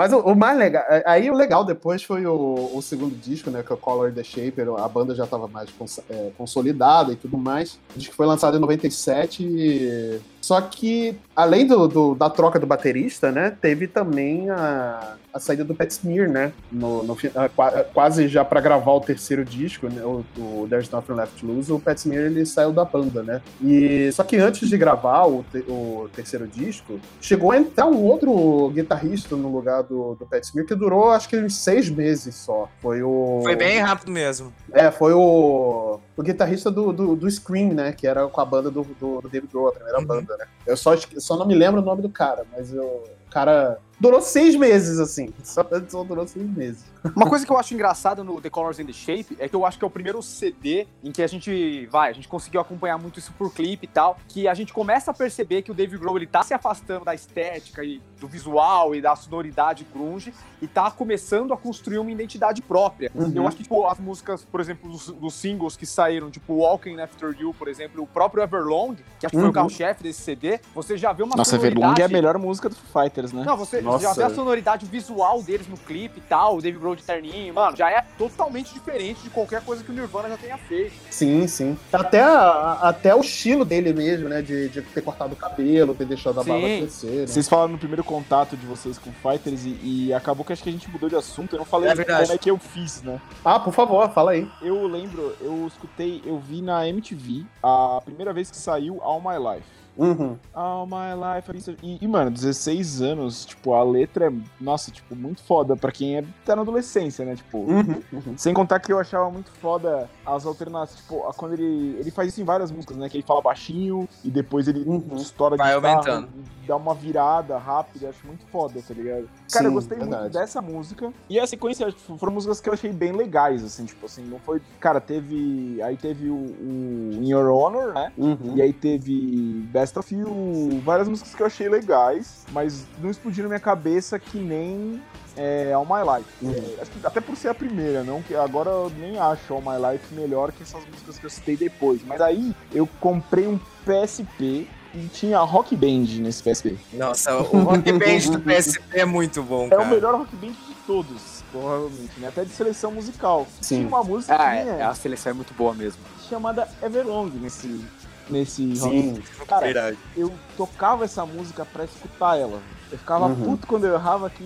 [0.00, 0.82] Mas o, o mais legal.
[0.88, 3.62] é- Aí o legal depois foi o, o segundo disco, né?
[3.62, 4.66] Que é o Color the Shaper.
[4.78, 7.78] A banda já estava mais cons- é, consolidada e tudo mais.
[7.94, 9.42] O disco foi lançado em 97.
[9.44, 13.56] e- Só que, além do, do- da troca do baterista, né?
[13.60, 16.52] Teve também a, a saída do Pat Smear, né?
[16.70, 20.02] No, no ah, qua- quase já para gravar o terceiro disco, né?
[20.04, 23.40] O, o There's Nothing Left to Lose, o Pat Smear ele saiu da banda, né?
[23.62, 28.02] E só que antes de gravar o, te- o terceiro disco, chegou a entrar um
[28.02, 32.34] outro guitarrista no lugar do, do Pat Smear que durou acho que uns seis meses
[32.34, 32.68] só.
[32.80, 33.40] Foi o.
[33.42, 34.52] Foi bem rápido mesmo.
[34.72, 37.92] É, foi o, o guitarrista do, do, do Scream, né?
[37.92, 40.06] Que era com a banda do, do, do David Grohl, a primeira Uhum.
[40.06, 40.46] banda, né?
[40.66, 44.20] Eu só, só não me lembro o nome do cara, mas eu, o cara durou
[44.20, 45.32] seis meses, assim.
[45.44, 46.84] Só, só durou seis meses.
[47.14, 49.64] Uma coisa que eu acho engraçada no The Colors and the Shape é que eu
[49.64, 52.98] acho que é o primeiro CD em que a gente vai, a gente conseguiu acompanhar
[52.98, 55.96] muito isso por clipe e tal, que a gente começa a perceber que o Dave
[55.96, 60.66] Grohl ele tá se afastando da estética e do visual e da sonoridade grunge e
[60.66, 63.10] tá começando a construir uma identidade própria.
[63.14, 63.32] Uhum.
[63.34, 67.00] Eu acho que tipo, as músicas, por exemplo, dos, dos singles que saíram, tipo Walking
[67.00, 69.50] After You, por exemplo, o próprio Everlong, que acho que foi Uhum.
[69.50, 71.80] o carro-chefe desse CD, você já vê uma Nossa, sonoridade...
[71.80, 73.42] Everlong é a melhor música do Foo Fighters, né?
[73.44, 74.04] Não, você Nossa.
[74.04, 77.52] já vê a sonoridade visual deles no clipe e tal, o Dave Grohl de terninho,
[77.54, 80.92] mano, já é totalmente diferente de qualquer coisa que o Nirvana já tenha feito.
[81.10, 81.78] Sim, sim.
[81.92, 84.42] Até, a- até o estilo dele mesmo, né?
[84.42, 87.06] De, de ter cortado o cabelo, ter deixado a barba crescer.
[87.20, 87.26] Né?
[87.26, 90.68] Vocês falaram no primeiro contato de vocês com Fighters e, e acabou que acho que
[90.68, 91.54] a gente mudou de assunto.
[91.54, 93.20] Eu não falei É como é que eu fiz, né?
[93.44, 94.48] Ah, por favor, fala aí.
[94.62, 99.36] Eu lembro, eu escutei, eu vi na MTV a primeira vez que saiu All My
[99.38, 99.66] Life.
[99.96, 100.36] Uhum.
[100.54, 101.76] All My Life.
[101.82, 106.16] E, e, mano, 16 anos, tipo, a letra é, nossa, tipo, muito foda pra quem
[106.16, 107.34] é, tá na adolescência, né?
[107.36, 108.02] Tipo, Uhum.
[108.12, 108.34] Uhum.
[108.38, 111.96] sem contar que eu achava muito foda as alternativas, tipo, a- quando ele.
[112.00, 113.08] Ele faz isso em várias músicas, né?
[113.08, 115.16] Que ele fala baixinho e depois ele Uhum.
[115.16, 116.28] estoura de Vai guitarra aumentando.
[116.66, 119.28] dá uma virada rápida, acho muito foda, tá ligado?
[119.52, 120.32] Cara, eu Sim, gostei muito verdade.
[120.32, 121.12] dessa música.
[121.28, 124.38] E a sequência tipo, foram músicas que eu achei bem legais, assim, tipo assim, não
[124.38, 124.60] foi.
[124.78, 125.80] Cara, teve.
[125.82, 128.12] Aí teve o, o In Your Honor, né?
[128.16, 128.54] Uhum.
[128.56, 133.48] E aí teve Best of You, várias músicas que eu achei legais, mas não explodiram
[133.48, 135.02] minha cabeça que nem
[135.36, 136.28] é, All My Life.
[136.42, 136.52] Uhum.
[136.78, 139.62] É, acho que até por ser a primeira, não que agora eu nem acho All
[139.62, 142.02] My Life melhor que essas músicas que eu citei depois.
[142.06, 146.76] Mas aí eu comprei um PSP e tinha Rock Band nesse PSP.
[146.92, 149.82] Nossa, o Rock Band do PSP é muito bom, É cara.
[149.82, 152.28] o melhor Rock Band de todos, provavelmente, né?
[152.28, 153.46] Até de seleção musical.
[153.62, 153.76] Sim.
[153.76, 156.02] Tinha uma música Ah, é, a é, seleção é muito boa mesmo.
[156.28, 157.82] chamada Everlong nesse,
[158.28, 159.22] nesse Rock Sim.
[159.46, 159.98] Cara, Verdade.
[160.16, 162.60] eu tocava essa música pra escutar ela.
[162.92, 163.36] Eu ficava Uhum.
[163.36, 164.44] puto quando eu errava que,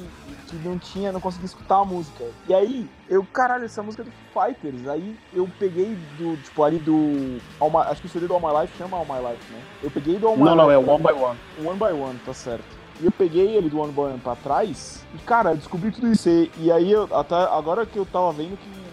[0.48, 2.24] que não tinha, não conseguia escutar a música.
[2.46, 4.86] E aí, eu, caralho, essa música é do Fighters.
[4.86, 7.38] Aí eu peguei do, tipo, ali do.
[7.58, 9.60] All acho que o CD do All My Life chama All My Life, né?
[9.82, 10.88] Eu peguei do All My Não, não, Life.
[10.88, 11.38] é One by One.
[11.64, 12.64] One by One, tá certo.
[13.00, 16.12] E eu peguei ele do One by One pra trás e, cara, eu descobri tudo
[16.12, 16.28] isso.
[16.28, 18.83] E, e aí, eu, até agora que eu tava vendo que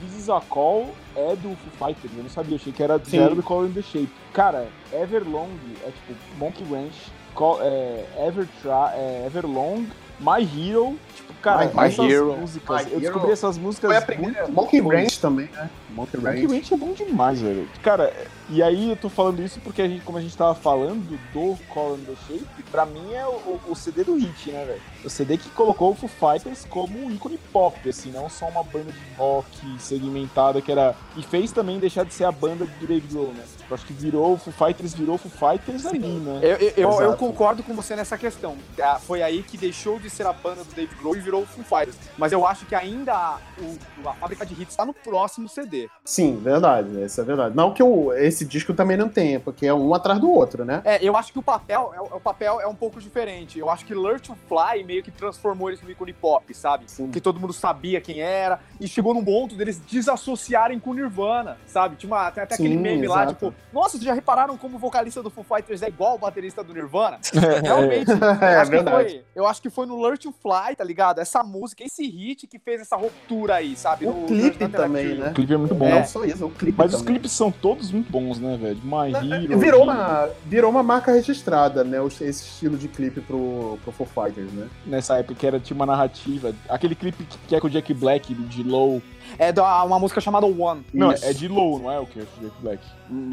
[0.00, 3.18] This Is a Call é do Foo Fighters, eu não sabia, achei que era, Sim.
[3.18, 4.10] era do Call in the Shape.
[4.32, 5.50] Cara, Everlong
[5.82, 9.86] é tipo Monkey Ranch, Call, é, Evertra, é, Everlong,
[10.20, 12.36] My Hero, tipo, cara, My- My essas Hero.
[12.36, 14.42] músicas, My eu Hero descobri essas músicas Foi a primeira.
[14.48, 14.80] muito Monkey.
[14.80, 15.70] Ranch também, né?
[15.90, 16.52] Monkey Monkey Ranch.
[16.52, 17.68] Ranch é bom demais, velho.
[17.82, 18.12] Cara,
[18.48, 21.56] e aí eu tô falando isso porque a gente, como a gente tava falando do
[21.72, 24.80] Call and the Shape, pra mim é o, o CD do hit, né, velho?
[25.04, 28.62] O CD que colocou o Foo Fighters como um ícone pop, assim, não só uma
[28.62, 29.46] banda de rock
[29.78, 30.94] segmentada que era.
[31.16, 33.44] E fez também deixar de ser a banda do Dave Grohl, né?
[33.68, 36.40] Eu acho que virou, o Foo Fighters virou o Foo Fighters ali, né?
[36.42, 38.56] Eu, eu, eu- eu concordo com você nessa questão.
[38.80, 41.46] Ah, Foi aí que deixou de ser a banda do Dave Grohl e virou o
[41.46, 41.96] Foo Fighters.
[42.16, 45.88] Mas eu acho que ainda o- a fábrica de hits tá no próximo CD.
[46.04, 47.54] Sim, verdade, isso é verdade.
[47.56, 47.82] Não que
[48.18, 50.80] esse disco também não tem, porque é um atrás do outro, né?
[50.84, 53.58] É, eu acho que o papel, é, o papel é um pouco diferente.
[53.58, 56.84] Eu acho que Learn to Fly meio que transformou eles no ícone pop, sabe?
[56.90, 57.10] Sim.
[57.10, 58.60] Que todo mundo sabia quem era.
[58.80, 61.96] E chegou num ponto deles desassociarem com Nirvana, sabe?
[61.96, 63.34] Tinha uma, tem até aquele Sim, meme lá, exato.
[63.50, 66.62] tipo, nossa, vocês já repararam como o vocalista do Foo Fighters é igual o baterista
[66.64, 67.18] do Nirvana?
[67.62, 68.16] Realmente, eu,
[68.48, 69.08] É acho que verdade.
[69.10, 70.97] foi, eu acho que foi no Learn to Fly, tá ligado?
[71.18, 74.06] Essa música, esse hit que fez essa ruptura aí, sabe?
[74.06, 75.30] O No- clipe na também, né?
[75.30, 75.88] O clipe é muito bom.
[75.88, 77.14] Não só isso, o clipe Mas os também.
[77.14, 78.80] clipes são todos muito bons, né, velho?
[78.82, 79.58] My Hero.
[79.58, 82.00] Virou uma, virou uma marca registrada, né?
[82.00, 84.66] os- Esse estilo de clipe pro, pro Foo Fighters, né?
[84.84, 86.52] Nessa época que era, tinha uma narrativa.
[86.68, 89.00] Aquele clipe que- que é com o Jack Black, de Low.
[89.38, 90.84] É da- uma música chamada One.
[90.94, 91.24] Não, Isso.
[91.24, 92.84] é de Low, não é o que é o Jack Black?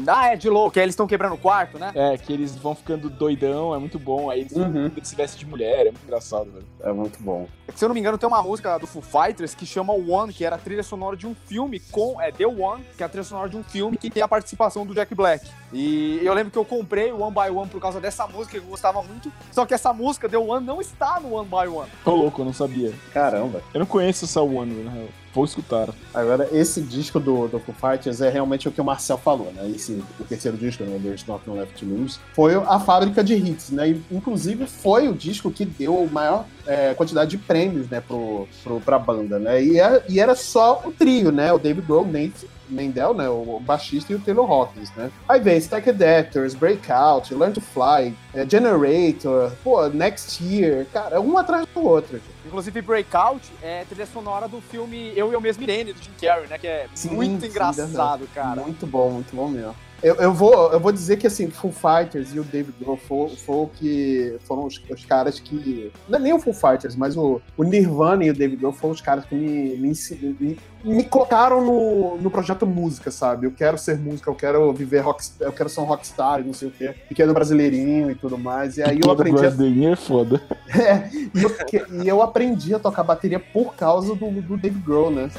[0.06, 1.92] Ah, é de louco, que eles estão quebrando o quarto, né?
[1.94, 4.30] É, que eles vão ficando doidão, é muito bom.
[4.30, 4.86] Aí eles, Uhum.
[4.86, 6.64] eles se vestem de mulher, é muito engraçado, velho.
[6.82, 7.46] É muito bom.
[7.74, 10.46] Se eu não me engano, tem uma música do Foo Fighters que chama One, que
[10.46, 12.18] era a trilha sonora de um filme com.
[12.18, 14.86] É The One, que é a trilha sonora de um filme que tem a participação
[14.86, 15.46] do Jack Black.
[15.72, 18.64] E eu lembro que eu comprei o One by One por causa dessa música, que
[18.64, 19.30] eu gostava muito.
[19.52, 21.90] Só que essa música, The One, não está no One by One.
[22.02, 22.94] Tô louco, eu não sabia.
[23.12, 23.60] Caramba.
[23.74, 25.08] Eu não conheço essa One, na real.
[25.36, 25.90] Vou escutar.
[26.14, 29.70] Agora, esse disco do, do Foo Fighters é realmente o que o Marcel falou, né?
[29.70, 30.98] Esse, o terceiro disco, né?
[30.98, 33.90] There's Nothing Left to Lose, foi a fábrica de hits, né?
[33.90, 38.00] E, inclusive, foi o disco que deu a maior é, quantidade de prêmios, né?
[38.00, 39.62] Pro, pro, pra banda, né?
[39.62, 41.52] E, é- e era só o trio, né?
[41.52, 43.28] O David Grohl, Nate Mendel, né?
[43.28, 45.10] O baixista e o Taylor Hawkins, né?
[45.28, 51.38] Aí vem Stack Adapters, Breakout, Learn to Fly, é, Generator, pô, Next Year, cara, um
[51.38, 52.20] atrás do outro.
[52.44, 56.46] Inclusive, Breakout é trilha sonora do filme Eu e Eu Mesmo Irene, do Jim Carrey,
[56.48, 56.58] né?
[56.58, 58.62] Que é Sim, muito sim, engraçado, cara.
[58.62, 59.74] Muito bom, muito bom mesmo.
[60.02, 63.30] Eu, eu, vou, eu vou dizer que assim, Foo Fighters e o David Grohl foram,
[63.30, 65.90] foram, que, foram os, os caras que.
[66.08, 68.92] Não é nem o Foo Fighters, mas o, o Nirvana e o David Grohl foram
[68.92, 69.92] os caras que me, me,
[70.38, 73.46] me, me colocaram no, no projeto música, sabe?
[73.46, 76.52] Eu quero ser música, eu quero viver rock, eu quero ser um rockstar e não
[76.52, 76.94] sei o quê.
[77.08, 78.76] Pequeno brasileirinho e tudo mais.
[78.76, 80.42] E aí eu aprendi a Brasileirinho é foda.
[81.34, 85.30] e eu, e eu aprendi a tocar bateria por causa do, do Dave Grohl, né?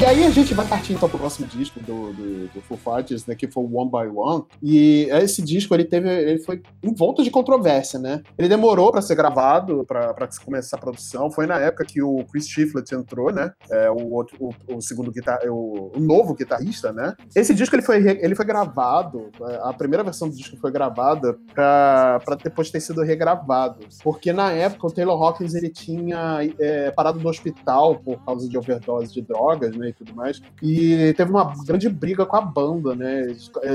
[0.00, 3.26] E aí a gente vai partir então pro próximo disco do, do, do Foo Fighters,
[3.26, 4.44] né, que foi o One by One.
[4.62, 8.22] E esse disco ele teve, ele foi envolto de controvérsia, né?
[8.38, 11.30] Ele demorou para ser gravado, para começar a produção.
[11.30, 13.52] Foi na época que o Chris Shiflett entrou, né?
[13.70, 17.14] É, o, outro, o, o segundo guitar, o, o novo guitarrista, né?
[17.36, 19.30] Esse disco ele foi, ele foi gravado,
[19.62, 24.86] a primeira versão do disco foi gravada para depois ter sido regravado, porque na época
[24.86, 29.76] o Taylor Hawkins ele tinha é, parado no hospital por causa de overdose de drogas,
[29.76, 33.34] né, e tudo mais, e teve uma grande briga com a banda, né?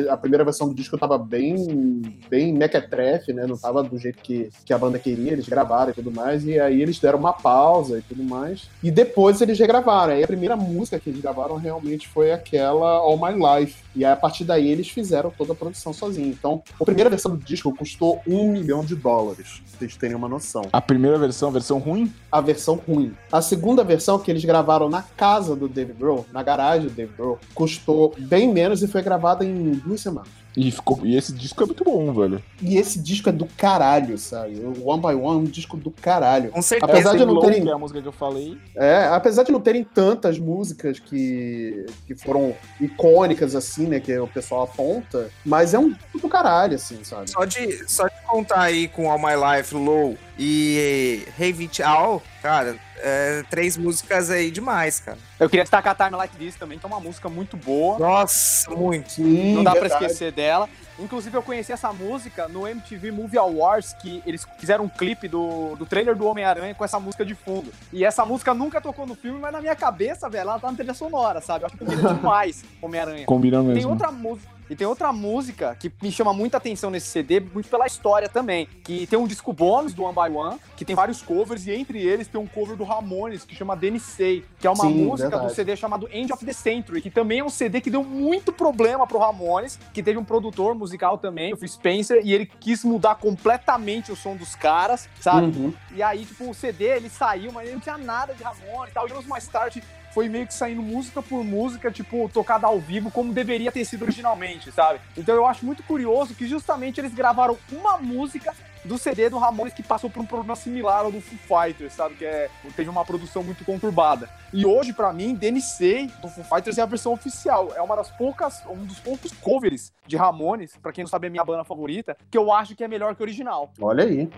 [0.10, 3.46] A primeira versão do disco tava bem, bem mequetrefe, né?
[3.46, 6.60] Não tava do jeito que, que a banda queria, eles gravaram e tudo mais, e
[6.60, 10.14] aí eles deram uma pausa e tudo mais, e depois eles regravaram.
[10.14, 14.12] Aí a primeira música que eles gravaram realmente foi aquela All My Life, e aí
[14.12, 16.36] a partir daí eles fizeram toda a produção sozinhos.
[16.38, 20.30] Então, a primeira versão do disco custou um milhão de dólares, pra vocês terem uma
[20.30, 23.14] noção A primeira versão, a versão ruim, a versão ruim.
[23.32, 27.12] A segunda versão, que eles gravaram na casa do Dave Grohl, na garagem do Dave
[27.18, 30.30] Grohl, custou bem menos e foi gravada em duas semanas.
[30.56, 32.42] e, ficou, e esse disco é muito bom, velho.
[32.62, 34.56] E esse disco é do caralho, sabe?
[34.60, 36.50] O One by One é um disco do caralho.
[36.52, 36.92] Com certeza.
[36.92, 38.58] Apesar de não terem- que é a música que eu falei.
[38.76, 44.28] É, apesar de não terem tantas músicas que, que foram icônicas, assim, né, que o
[44.28, 47.30] pessoal aponta, mas é um disco do caralho, assim, sabe?
[47.32, 52.22] Só de, só de contar aí com All My Life, Low e Hey It All,
[52.42, 55.18] cara, é, três músicas aí demais, cara.
[55.40, 58.00] Eu queria destacar Time Like This também, que é uma música muito boa.
[58.00, 59.12] Nossa, muito.
[59.12, 60.06] Sim, Não dá pra verdade.
[60.06, 60.70] esquecer dela.
[60.98, 65.76] Inclusive, eu conheci essa música no MTV Movie Awards, que eles fizeram um clipe do,
[65.76, 67.70] do trailer do Homem-Aranha com essa música de fundo.
[67.92, 70.78] E essa música nunca tocou no filme, mas na minha cabeça, velho, ela tá na
[70.78, 71.64] trilha sonora, sabe?
[71.64, 73.26] Eu acho que combina demais Homem-Aranha.
[73.26, 73.92] Combina Tem mesmo.
[73.92, 74.55] outra música.
[74.70, 78.68] E tem outra música que me chama muita atenção nesse CD, muito pela história também.
[78.84, 82.02] Que tem um disco bônus do One by One, que tem vários covers, e entre
[82.02, 85.52] eles tem um cover do Ramones, que chama Say, que é uma Sim, música verdade.
[85.52, 88.52] do CD chamado End of the Century, que também é um CD que deu muito
[88.52, 92.84] problema pro Ramones, que teve um produtor musical também, o Phil Spencer, e ele quis
[92.84, 95.58] mudar completamente o som dos caras, sabe?
[95.58, 95.74] Uhum.
[95.94, 98.94] E aí, tipo, o CD, ele saiu, mas ele não tinha nada de Ramones e
[98.94, 99.08] tal.
[99.08, 99.84] E anos mais tarde,
[100.16, 104.04] foi meio que saindo música por música, tipo, tocada ao vivo, como deveria ter sido
[104.04, 105.02] originalmente, sabe?
[105.18, 108.54] Então eu acho muito curioso que justamente eles gravaram uma música
[108.86, 112.16] do CD do Ramones que passou por um problema similar ao do Foo Fighters, sabe?
[112.16, 114.30] Que é, teve uma produção muito conturbada.
[114.54, 117.74] E hoje, pra mim, DNC do Foo Fighters é a versão oficial.
[117.76, 121.30] É uma das poucas, um dos poucos covers de Ramones, pra quem não sabe é
[121.30, 123.74] minha banda favorita, que eu acho que é melhor que o original.
[123.82, 124.30] Olha aí.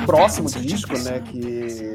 [0.00, 1.91] Próximo disco, né, que,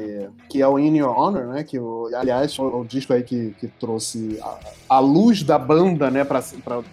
[0.48, 3.54] que é o In Your Honor, né, que o, aliás foi o disco aí que,
[3.60, 4.58] que trouxe a,
[4.96, 6.42] a luz da banda, né, para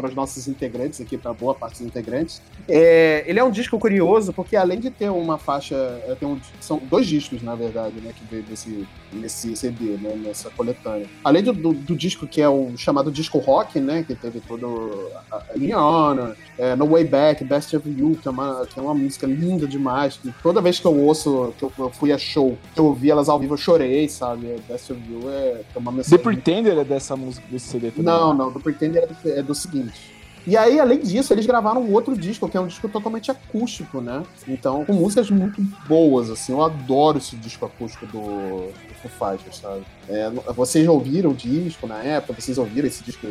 [0.04, 2.42] os nossos integrantes aqui, para boa parte dos integrantes.
[2.68, 5.76] É, ele é um disco curioso porque além de ter uma faixa,
[6.08, 8.86] é, tem um, são dois discos na verdade, né, que veio desse
[9.16, 11.08] nesse CD, né, nessa coletânea.
[11.24, 15.10] Além do, do, do disco que é o chamado disco rock, né, que teve todo
[15.32, 18.66] a, a In Your Honor, é, No Way Back, Best of You, que é uma,
[18.66, 20.18] que é uma música linda demais.
[20.18, 23.10] Que toda vez que eu ouço, que eu, eu fui a show, que eu ouvi
[23.10, 24.56] elas ao vivo, eu chorei, sabe?
[24.68, 26.20] Best of You é, é uma The mensagem.
[26.20, 28.06] Pretender é dessa música, desse CD também.
[28.06, 30.16] Não, não, do Pretender é do, é do seguinte.
[30.48, 34.00] E aí, além disso, eles gravaram um outro disco, que é um disco totalmente acústico,
[34.00, 34.24] né?
[34.48, 36.52] Então, com músicas muito boas, assim.
[36.52, 38.20] Eu adoro esse disco acústico do,
[38.68, 39.84] do Foo Fighters, sabe?
[40.08, 42.40] É, vocês ouviram o disco na época?
[42.40, 43.26] Vocês ouviram esse disco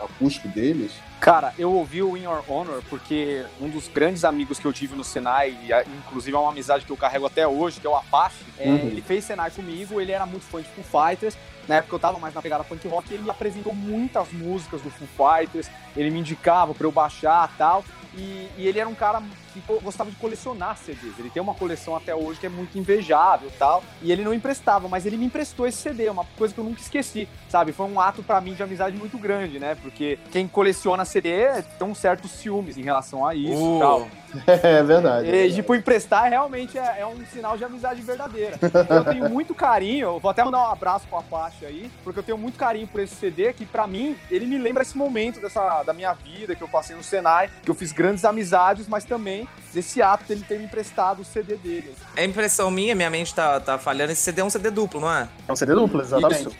[0.00, 0.90] acústico deles?
[1.20, 4.94] Cara, eu ouvi o In Your Honor porque um dos grandes amigos que eu tive
[4.94, 7.96] no Senai, e inclusive é uma amizade que eu carrego até hoje, que é o
[7.96, 8.76] Apache, é, Uhum.
[8.76, 11.36] ele fez Senai comigo, ele era muito fã de Foo Fighters.
[11.66, 14.90] Na época eu tava mais na pegada punk rock, ele me apresentou muitas músicas do
[14.90, 17.84] Foo Fighters, ele me indicava pra eu baixar e tal.
[18.14, 19.20] E, e ele era um cara
[19.60, 21.18] que gostava de colecionar CDs.
[21.18, 23.82] Ele tem uma coleção até hoje que é muito invejável e tal.
[24.02, 26.80] E ele não emprestava, mas ele me emprestou esse CD, uma coisa que eu nunca
[26.80, 27.72] esqueci, sabe?
[27.72, 29.76] Foi um ato pra mim de amizade muito grande, né?
[29.80, 34.08] Porque quem coleciona CD tem um certo ciúmes em relação a isso e Uh, tal.
[34.46, 35.28] É verdade.
[35.28, 38.58] E, tipo, emprestar realmente é, é um sinal de amizade verdadeira.
[38.90, 42.38] Eu tenho muito carinho, vou até mandar um abraço pro Apache aí, porque eu tenho
[42.38, 45.92] muito carinho por esse CD, que pra mim, ele me lembra esse momento dessa, da
[45.92, 50.00] minha vida, que eu passei no Senai, que eu fiz grandes amizades, mas também desse
[50.00, 51.94] ato dele ter me emprestado o CD dele.
[52.16, 54.12] É impressão minha, minha mente tá, tá falhando.
[54.12, 55.28] Esse CD é um CD duplo, não é?
[55.46, 56.48] É um CD duplo, exatamente.
[56.48, 56.56] Isso.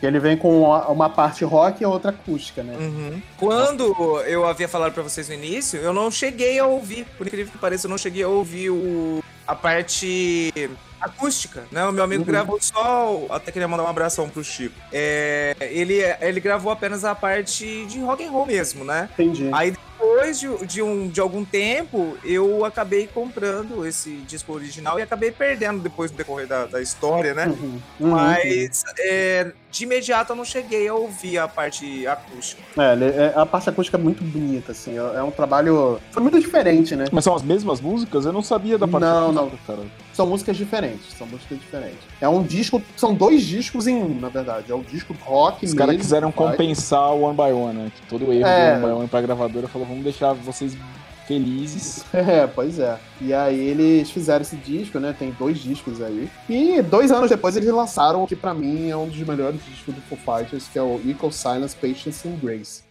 [0.00, 2.74] Que ele vem com uma uma parte rock e a outra acústica, né?
[2.78, 3.20] Uhum.
[3.36, 7.52] Quando eu havia falado pra vocês no início, eu não cheguei a ouvir, por incrível
[7.52, 10.52] que pareça, eu não cheguei a ouvir o, a parte
[11.00, 11.84] acústica, né?
[11.86, 12.26] O meu amigo Uhum.
[12.26, 14.74] gravou só, até queria mandar um abração pro Chico.
[14.90, 19.08] É, ele, ele gravou apenas a parte de rock and roll mesmo, né?
[19.12, 19.50] Entendi.
[19.52, 25.02] Aí depois de, de, um, de algum tempo, eu acabei comprando esse disco original e
[25.02, 27.46] acabei perdendo depois no decorrer da, da história, né?
[27.46, 27.80] Uhum.
[28.00, 28.10] Uhum.
[28.10, 32.62] Mas é, de imediato eu não cheguei a ouvir a parte acústica.
[32.78, 32.92] É,
[33.26, 34.92] é, a parte acústica é muito bonita, assim.
[34.96, 36.00] É, é um trabalho.
[36.12, 37.06] Foi muito diferente, né?
[37.10, 38.24] Mas são as mesmas músicas?
[38.24, 39.46] Eu não sabia da parte Não, não.
[39.46, 39.88] acústica, cara.
[40.12, 41.12] São músicas diferentes.
[41.18, 41.98] São músicas diferentes.
[42.20, 42.80] É um disco.
[42.96, 44.70] São dois discos em um, na verdade.
[44.70, 47.92] É o disco rock Os caras quiseram compensar o One by One, né?
[47.94, 48.78] Que todo erro É.
[48.78, 50.76] do One by One pra gravadora falou, vamos deixar vocês
[51.26, 52.04] felizes.
[52.14, 52.98] É, pois é.
[53.20, 55.14] E aí eles fizeram esse disco, né?
[55.16, 56.30] Tem dois discos aí.
[56.48, 59.94] E dois anos depois eles lançaram o que pra mim é um dos melhores discos
[59.94, 62.82] do Foo Fighters, que é o Equal Silence, Patience and Grace.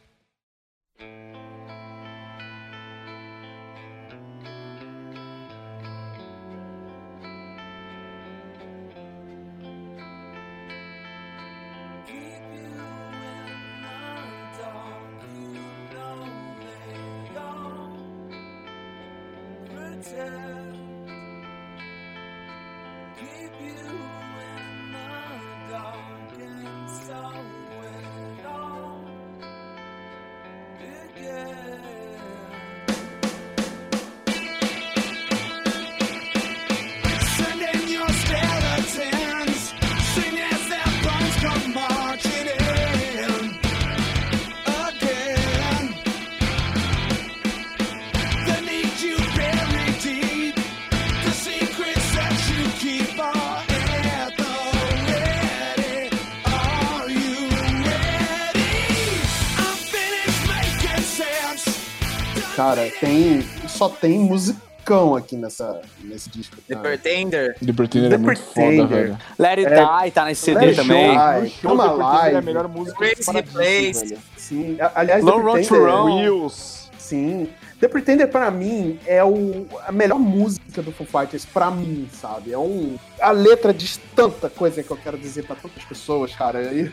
[63.06, 63.68] Tem.
[63.68, 66.58] Só tem musicão aqui nessa, nesse disco.
[66.68, 66.76] The.
[66.76, 67.56] Pretender.
[67.66, 68.78] The Pretender The é muito Pretender.
[68.84, 69.18] foda, velho.
[69.40, 70.04] Let It É.
[70.04, 71.12] Die tá nesse CD Let também.
[71.12, 71.50] Die.
[71.50, 72.46] Show, Come The Pretender é a Alive.
[72.46, 74.18] melhor música Crazy Place.
[74.38, 76.06] Sim, aliás, Long The Road to Pretender.
[76.06, 76.90] Wheels.
[76.98, 77.50] Sim.
[77.80, 82.54] The Pretender, pra mim, é o, a melhor música do Foo Fighters, pra mim, sabe?
[82.54, 82.96] É um.
[83.20, 86.62] A letra diz tanta coisa que eu quero dizer pra tantas pessoas, cara.
[86.74, 86.90] E-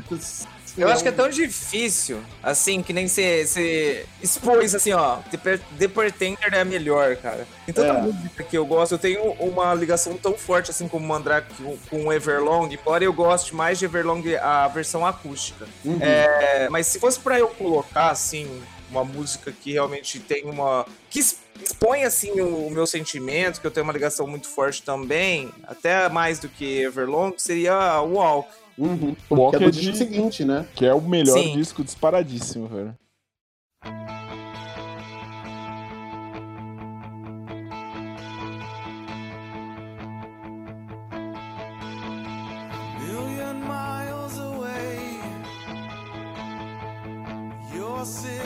[0.77, 5.17] Eu acho que é tão difícil, assim, que nem você expôs, assim, ó.
[5.31, 7.47] The, The Pretender é a melhor, cara.
[7.67, 8.03] Tem tanta É.
[8.03, 8.93] música que eu gosto.
[8.93, 13.05] Eu tenho uma ligação tão forte, assim, como o Mandrake com, com o Everlong, embora
[13.05, 15.67] eu goste mais de Everlong a versão acústica.
[15.85, 15.99] Uhum.
[16.01, 20.85] É, mas se fosse pra eu colocar, assim, uma música que realmente tem uma.
[21.09, 25.51] que expõe, assim, o, o meu sentimento, que eu tenho uma ligação muito forte também,
[25.65, 28.49] até mais do que Everlong, seria Walk.
[28.81, 29.15] Uhum.
[29.31, 29.81] Walker que é do de...
[29.81, 30.67] disco seguinte, né?
[30.75, 31.53] Que é o melhor Sim.
[31.55, 32.97] disco disparadíssimo, velho.
[48.01, 48.40] você.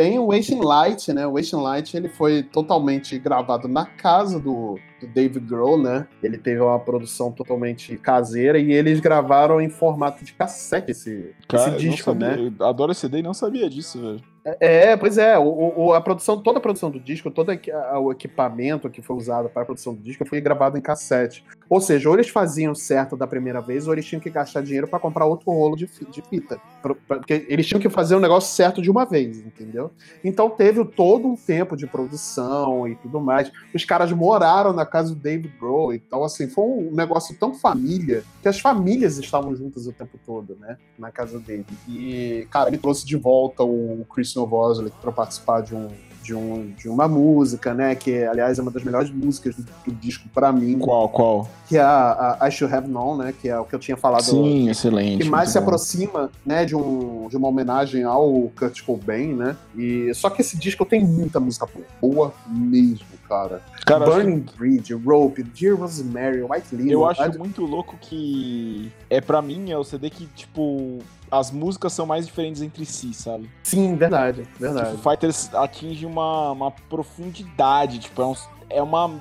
[0.00, 1.26] vem o Ancient Light, né?
[1.26, 6.06] O Ancient Light ele foi totalmente gravado na casa do, do Dave Grohl, né?
[6.22, 11.70] Ele teve uma produção totalmente caseira e eles gravaram em formato de cassete esse, Cara,
[11.70, 12.52] esse disco, sabia, né?
[12.58, 14.30] Eu adoro CD e não sabia disso, velho.
[14.44, 18.12] É, é pois é, o, o, a produção, toda a produção do disco, todo o
[18.12, 21.44] equipamento que foi usado para a produção do disco foi gravado em cassete.
[21.68, 24.88] Ou seja, ou eles faziam certo da primeira vez, ou eles tinham que gastar dinheiro
[24.88, 26.60] para comprar outro rolo de, de fita.
[27.06, 29.90] Porque eles tinham que fazer o um negócio certo de uma vez, entendeu?
[30.24, 33.52] Então teve todo um tempo de produção e tudo mais.
[33.74, 35.94] Os caras moraram na casa do David Grohl.
[35.94, 40.56] Então, assim, foi um negócio tão família que as famílias estavam juntas o tempo todo,
[40.60, 40.76] né?
[40.98, 41.64] Na casa dele.
[41.88, 45.88] E, cara, ele trouxe de volta o Chris Novoselic para participar de um
[46.22, 47.94] de, um, de uma música, né?
[47.94, 50.78] Que, aliás, é uma das melhores músicas do, do disco para mim.
[50.78, 51.48] Qual, qual?
[51.66, 53.34] Que é a, a I Should Have Known, né?
[53.38, 54.22] Que é o que eu tinha falado.
[54.22, 55.24] Sim, que, excelente.
[55.24, 55.64] Que mais se bom.
[55.64, 56.64] aproxima, né?
[56.64, 59.56] De, um, de uma homenagem ao Kurt Cobain, né?
[59.76, 61.66] E, só que esse disco tem muita música
[62.00, 63.62] boa mesmo cara.
[63.86, 66.90] Cara, eu acho Burning Bridge, Rope, Dear Rosemary, White Lily.
[66.90, 70.98] Eu acho muito louco que é para mim é o CD que tipo
[71.30, 73.48] as músicas são mais diferentes entre si, sabe?
[73.62, 74.96] Sim, verdade, Tipo, verdade.
[74.96, 78.34] Fighters atinge uma, uma profundidade, tipo, é, um-
[78.68, 79.12] é uma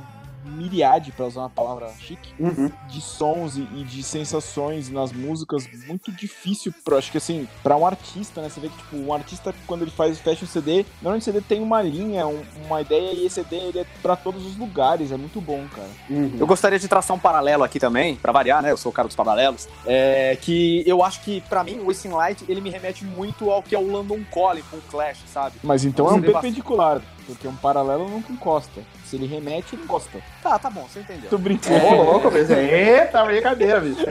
[0.49, 2.71] miriade, pra usar uma palavra chique, Uhum.
[2.89, 7.75] de sons e, e de sensações nas músicas muito difícil pra, acho que assim, pra
[7.77, 8.49] um artista, né?
[8.49, 11.41] Você vê que, tipo, um artista, quando ele faz, fecha um CD, normalmente o CD
[11.41, 15.11] tem uma linha, um- uma ideia, e esse CD ele é pra todos os lugares,
[15.11, 15.89] é muito bom, cara.
[16.09, 16.35] Uhum.
[16.39, 18.71] Eu gostaria de traçar um paralelo aqui também, pra variar, né?
[18.71, 19.67] Eu sou o cara dos paralelos.
[19.85, 23.61] É que eu acho que, pra mim, o Wasting Light, ele me remete muito ao
[23.63, 25.57] que é o London Calling com o Clash, sabe?
[25.63, 28.82] Mas então é um CD bastante- perpendicular, porque um paralelo nunca encosta.
[29.05, 30.19] Se ele remete, ele encosta.
[30.41, 31.30] Tá, tá bom, você entendeu.
[31.30, 31.86] Tô brincando.
[31.86, 32.53] Ô, louco, bicho.
[32.53, 34.03] Eita, brincadeira, bicho.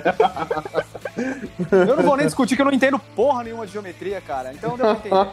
[1.72, 4.52] Eu não vou nem discutir que eu não entendo porra nenhuma de geometria, cara.
[4.52, 5.30] Então deu pra entender.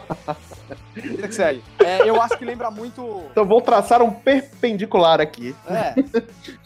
[0.94, 1.62] Vida que segue.
[1.78, 3.22] É, eu acho que lembra muito.
[3.30, 5.54] Então vou traçar um perpendicular aqui.
[5.68, 5.94] É.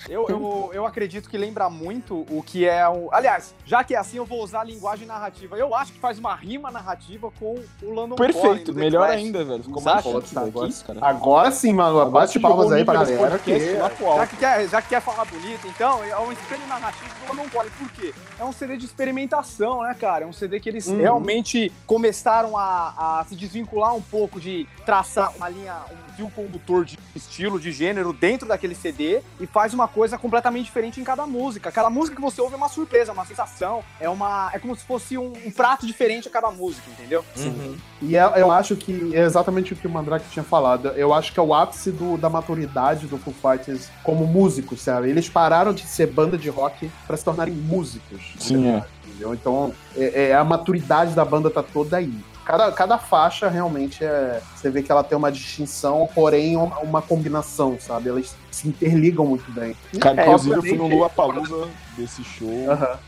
[0.09, 3.09] Eu, eu, eu acredito que lembra muito o que é o.
[3.13, 5.57] Aliás, já que é assim, eu vou usar a linguagem narrativa.
[5.57, 9.19] Eu acho que faz uma rima narrativa com o Calling Perfeito, melhor Clash.
[9.19, 9.63] ainda, velho.
[9.63, 11.07] Ficou Você mais daqui, Agora, cara.
[11.11, 12.01] Agora sim, mano.
[12.01, 13.39] Agora Bate palmas aí pra galera.
[13.39, 13.77] Que...
[13.77, 17.49] Já que, quer, já que quer falar bonito, então, é um espelho narrativo do London
[17.51, 17.71] Calling.
[17.79, 18.15] Por quê?
[18.39, 20.25] É um CD de experimentação, né, cara?
[20.25, 20.99] É um CD que eles Uhum.
[20.99, 26.85] realmente começaram a, a se desvincular um pouco de traçar uma linha, um fio condutor
[26.85, 31.27] de estilo, de gênero dentro daquele CD e faz uma coisa completamente diferente em cada
[31.27, 31.71] música.
[31.73, 34.85] Cada música que você ouve é uma surpresa, uma sensação, é uma é como se
[34.85, 37.25] fosse um, um prato diferente a cada música, entendeu?
[37.37, 37.77] Uhum.
[38.03, 40.89] E é- eu acho que é exatamente o que o Mandrake tinha falado.
[40.89, 45.09] Eu acho que é o ápice do- da maturidade do Foo Fighters como músicos, sabe?
[45.11, 48.35] Eles pararam de ser banda de rock pra se tornarem músicos.
[48.39, 48.85] Sim, é.
[49.07, 49.35] Entendeu?
[49.35, 52.13] Então, é, é- a maturidade da banda tá toda aí.
[52.45, 54.41] Cada, cada faixa realmente é.
[54.55, 58.09] Você vê que ela tem uma distinção, porém uma, combinação, sabe?
[58.09, 59.77] Elas se interligam muito bem.
[60.01, 62.51] Cara, É, inclusive eu fui no Lua Palusa desse show.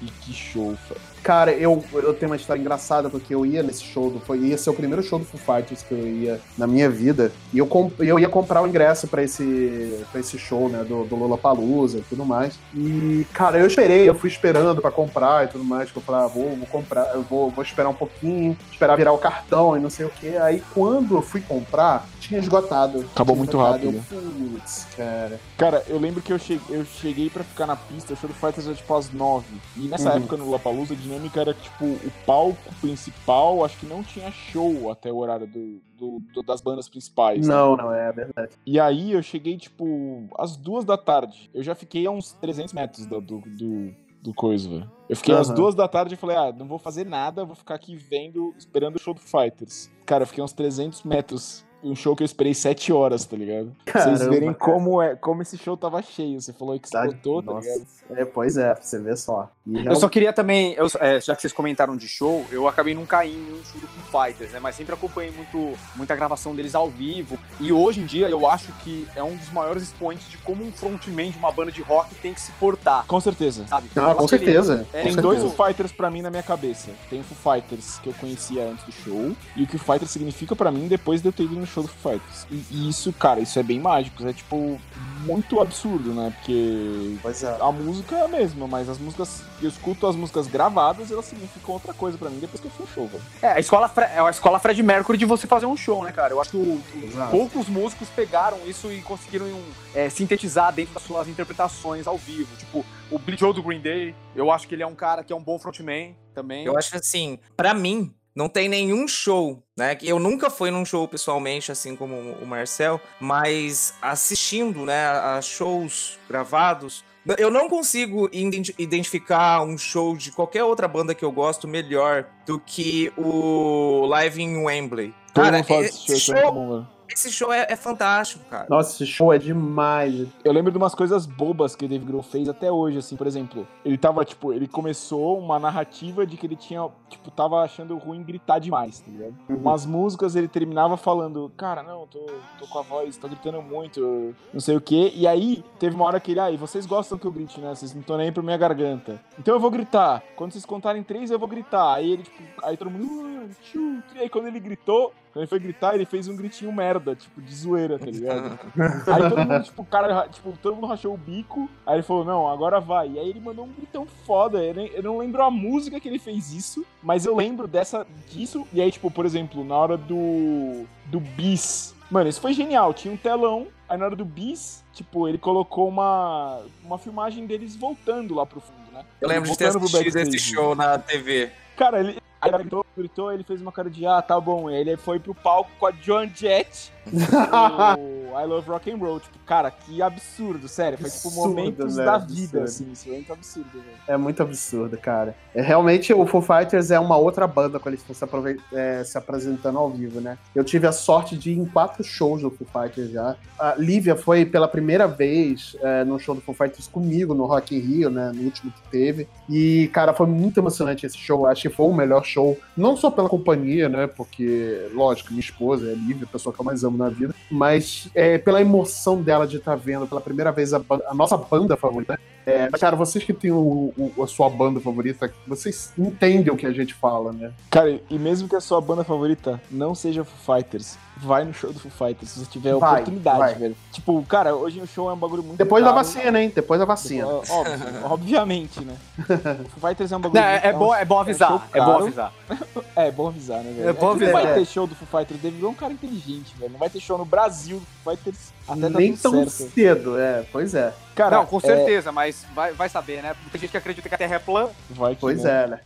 [0.01, 1.01] E que show, velho.
[1.23, 4.59] Cara, eu, eu tenho uma história engraçada, porque eu ia nesse show, do, foi, ia
[4.59, 7.67] ser o primeiro show do Foo Fighters que eu ia na minha vida, e eu,
[7.67, 11.99] comp, eu ia comprar o ingresso pra esse, pra esse show, né, do, do Lollapalooza
[11.99, 12.59] e tudo mais.
[12.75, 16.25] E, cara, eu esperei, eu fui esperando pra comprar e tudo mais, que eu falei,
[16.25, 19.81] ah, vou, vou comprar, eu vou, vou esperar um pouquinho, esperar virar o cartão e
[19.81, 20.37] não sei o que.
[20.39, 23.07] Aí, quando eu fui comprar, tinha esgotado.
[23.15, 23.87] Acabou Tinha muito esgotado.
[23.87, 24.05] rápido.
[24.11, 25.32] Eu, Putz, cara.
[25.57, 28.35] Cara, eu lembro que eu cheguei, eu cheguei pra ficar na pista, o show do
[28.35, 29.61] Fighters era tipo às nove.
[29.77, 30.17] E nessa Uhum.
[30.17, 34.91] época no Lollapalooza, a dinâmica era tipo o palco principal, acho que não tinha show
[34.91, 37.47] até o horário do, do- do- das bandas principais.
[37.47, 37.55] né?
[37.55, 38.53] Não, não, é verdade.
[38.67, 41.51] E aí eu cheguei, tipo, às duas da tarde.
[41.55, 44.91] Eu já fiquei a uns 300 metros do, do, do, do coisa, velho.
[45.09, 45.57] Eu fiquei às Aham.
[45.57, 48.97] duas da tarde e falei, ah, não vou fazer nada, vou ficar aqui vendo, esperando
[48.97, 49.91] o show do Fighters.
[50.07, 51.65] Cara, eu fiquei uns 300 metros.
[51.83, 53.73] Um show que eu esperei sete horas, tá ligado?
[53.85, 54.73] Pra Vocês verem cara.
[54.73, 56.41] como, é, como esse show tava cheio.
[56.41, 57.69] Você falou que Tá- esgotou, tá Nossa.
[57.69, 57.87] ligado?
[58.15, 59.51] É, pois é, pra você ver só.
[59.67, 62.95] E Eu só queria também, eu- é, já que vocês comentaram de show, eu acabei
[62.95, 64.61] não caindo em um show do Foo Fighters, né?
[64.61, 67.39] Mas sempre acompanhei muito, muita gravação deles ao vivo.
[67.61, 70.71] E hoje em dia eu acho que é um dos maiores expoentes de como um
[70.73, 73.67] frontman de uma banda de rock tem que se portar, Com certeza.
[73.67, 73.89] sabe?
[73.97, 74.87] Ah, com certeza.
[74.93, 75.57] é, com Tem dois certeza.
[75.57, 76.91] Foo Fighters pra mim na minha cabeça.
[77.09, 79.95] Tem o Foo Fighters que eu conhecia antes do show e o que o Foo
[79.95, 82.47] Fighters significa pra mim depois de eu ter ido no show do Foo Fighters.
[82.51, 84.27] E, e isso, cara, isso é bem mágico.
[84.27, 84.81] É tipo
[85.25, 86.33] muito absurdo, né?
[86.37, 87.57] Porque Pois é.
[87.61, 89.43] a música é a mesma, mas as músicas.
[89.63, 92.71] Eu escuto as músicas gravadas e elas significam outra coisa pra mim depois que eu
[92.73, 93.23] fui no show, velho.
[93.41, 96.33] É, a escola, é a escola Fred Mercury de você fazer um show, né, cara?
[96.35, 97.31] Eu acho que o- o- Exato.
[97.31, 99.47] poucos músicos pegaram isso e conseguiram
[99.95, 102.49] é, sintetizar dentro das suas interpretações ao vivo.
[102.57, 105.33] Tipo, o Billy Joe do Green Day, eu acho que ele é um cara que
[105.33, 106.65] é um bom frontman também.
[106.65, 109.95] Eu acho que assim, pra mim, não tem nenhum show, né?
[109.95, 115.41] que Eu nunca fui num show pessoalmente, assim como o Marcel, mas assistindo, né, a
[115.43, 117.05] shows gravados,
[117.39, 122.27] eu não consigo identi- identificar um show de qualquer outra banda que eu gosto melhor
[122.47, 125.15] do que o Live in Wembley.
[125.33, 126.87] Todo Cara, mundo fala show, é show.
[127.13, 128.67] Esse show é, é fantástico, cara.
[128.69, 130.27] Nossa, esse show é demais.
[130.45, 133.27] Eu lembro de umas coisas bobas que o Dave Grohl fez até hoje, assim, por
[133.27, 137.97] exemplo, ele tava, tipo, ele começou uma narrativa de que ele tinha, tipo, tava achando
[137.97, 139.35] ruim gritar demais, tá ligado?
[139.49, 142.21] Umas músicas ele terminava falando, cara, não, tô,
[142.59, 146.05] tô com a voz, tô gritando muito, não sei o quê, e aí teve uma
[146.05, 147.75] hora que ele, ah, e vocês gostam que eu grite, né?
[147.75, 149.21] Vocês não estão nem pra minha garganta.
[149.39, 150.23] Então eu vou gritar.
[150.37, 151.95] Quando vocês contarem três, eu vou gritar.
[151.95, 155.47] Aí ele, tipo, aí todo mundo, "One, two, three." aí quando ele gritou, Quando ele
[155.49, 158.59] foi gritar, ele fez um gritinho merda, tipo, de zoeira, tá ligado?
[159.11, 161.71] Aí todo mundo, tipo, o cara, tipo, todo mundo rachou o bico.
[161.87, 163.09] Aí ele falou, não, agora vai.
[163.13, 164.63] E aí ele mandou um gritão foda.
[164.63, 168.07] Eu, nem- eu não lembro a música que ele fez isso, mas eu lembro dessa,
[168.29, 168.67] disso.
[168.75, 170.85] E aí, tipo, por exemplo, na hora do.
[171.07, 171.95] do bis.
[172.11, 172.93] Mano, isso foi genial.
[172.93, 173.69] Tinha um telão.
[173.89, 178.61] Aí na hora do bis, tipo, ele colocou uma, uma filmagem deles voltando lá pro
[178.61, 179.03] fundo, né?
[179.21, 181.51] Eu lembro de ter assistido esse show na TV.
[181.77, 184.69] Cara, ele aí ele gritou, gritou, ele fez uma cara de ah, tá bom.
[184.69, 186.93] Ele foi pro palco com a Joan Jett.
[187.07, 189.21] o I Love Rock and Roll.
[189.21, 190.99] Tipo, cara, que absurdo, sério.
[190.99, 192.05] Foi tipo Absurdo, momentos né?
[192.05, 192.41] da Absurdo.
[192.41, 192.93] vida, assim.
[192.93, 193.97] Isso é muito absurdo, velho.
[194.09, 195.35] É muito absurdo, cara.
[195.55, 199.19] É, realmente, o Foo Fighters é uma outra banda quando eles estão se, é, se
[199.19, 200.39] apresentando ao vivo, né?
[200.55, 203.37] Eu tive a sorte de ir em quatro shows do Foo Fighters já.
[203.59, 207.77] A Lívia foi pela primeira vez é, no show do Foo Fighters comigo, no Rock
[207.77, 208.33] in Rio, né?
[208.35, 209.29] No último que teve.
[209.49, 211.47] E, cara, foi muito emocionante esse show.
[211.47, 212.59] Acho que foi o melhor show.
[212.77, 214.07] Não só pela companhia, né?
[214.07, 217.35] Porque, lógico, minha esposa é Lívia, a pessoa que eu mais amo na vida.
[217.51, 221.77] Mas é, pela emoção dela de estar vendo pela primeira vez a, a nossa banda
[221.77, 222.19] favorita.
[222.45, 226.67] É, cara, vocês que têm o- o- a sua banda favorita, vocês entendem o que
[226.67, 227.53] a gente fala, né?
[227.71, 231.73] Cara, e mesmo que a sua banda favorita não seja Foo Fighters, vai no show
[231.73, 233.55] do Foo Fighters se você tiver Vai, oportunidade, vai.
[233.55, 233.77] velho.
[233.93, 236.51] Tipo, cara, hoje o show é um bagulho muito Depois da vacina, hein?
[236.53, 237.27] Depois da vacina.
[237.27, 237.75] Depois- Óbvio,
[238.11, 238.97] obviamente, né?
[239.19, 241.69] O Foo Fighters é um bagulho Não, é, muito- é bom, é bom avisar.
[241.73, 242.03] É bom caro.
[242.05, 242.33] avisar.
[242.95, 243.89] É, bom avisar, né, velho?
[243.89, 244.35] É bom avisar.
[244.35, 244.55] Não vai É.
[244.55, 246.73] ter show do Foo Fighters, David é um cara inteligente, velho.
[246.73, 249.73] Não vai ter show no Brasil do Foo Fighters até tá Nem tão certo.
[249.75, 250.93] cedo, é, pois é.
[251.15, 253.35] Cara, Não, com é, certeza, mas vai, vai saber, né?
[253.51, 254.71] Tem gente que acredita que a Terra é plana.
[254.91, 255.81] vai que, Pois é, né?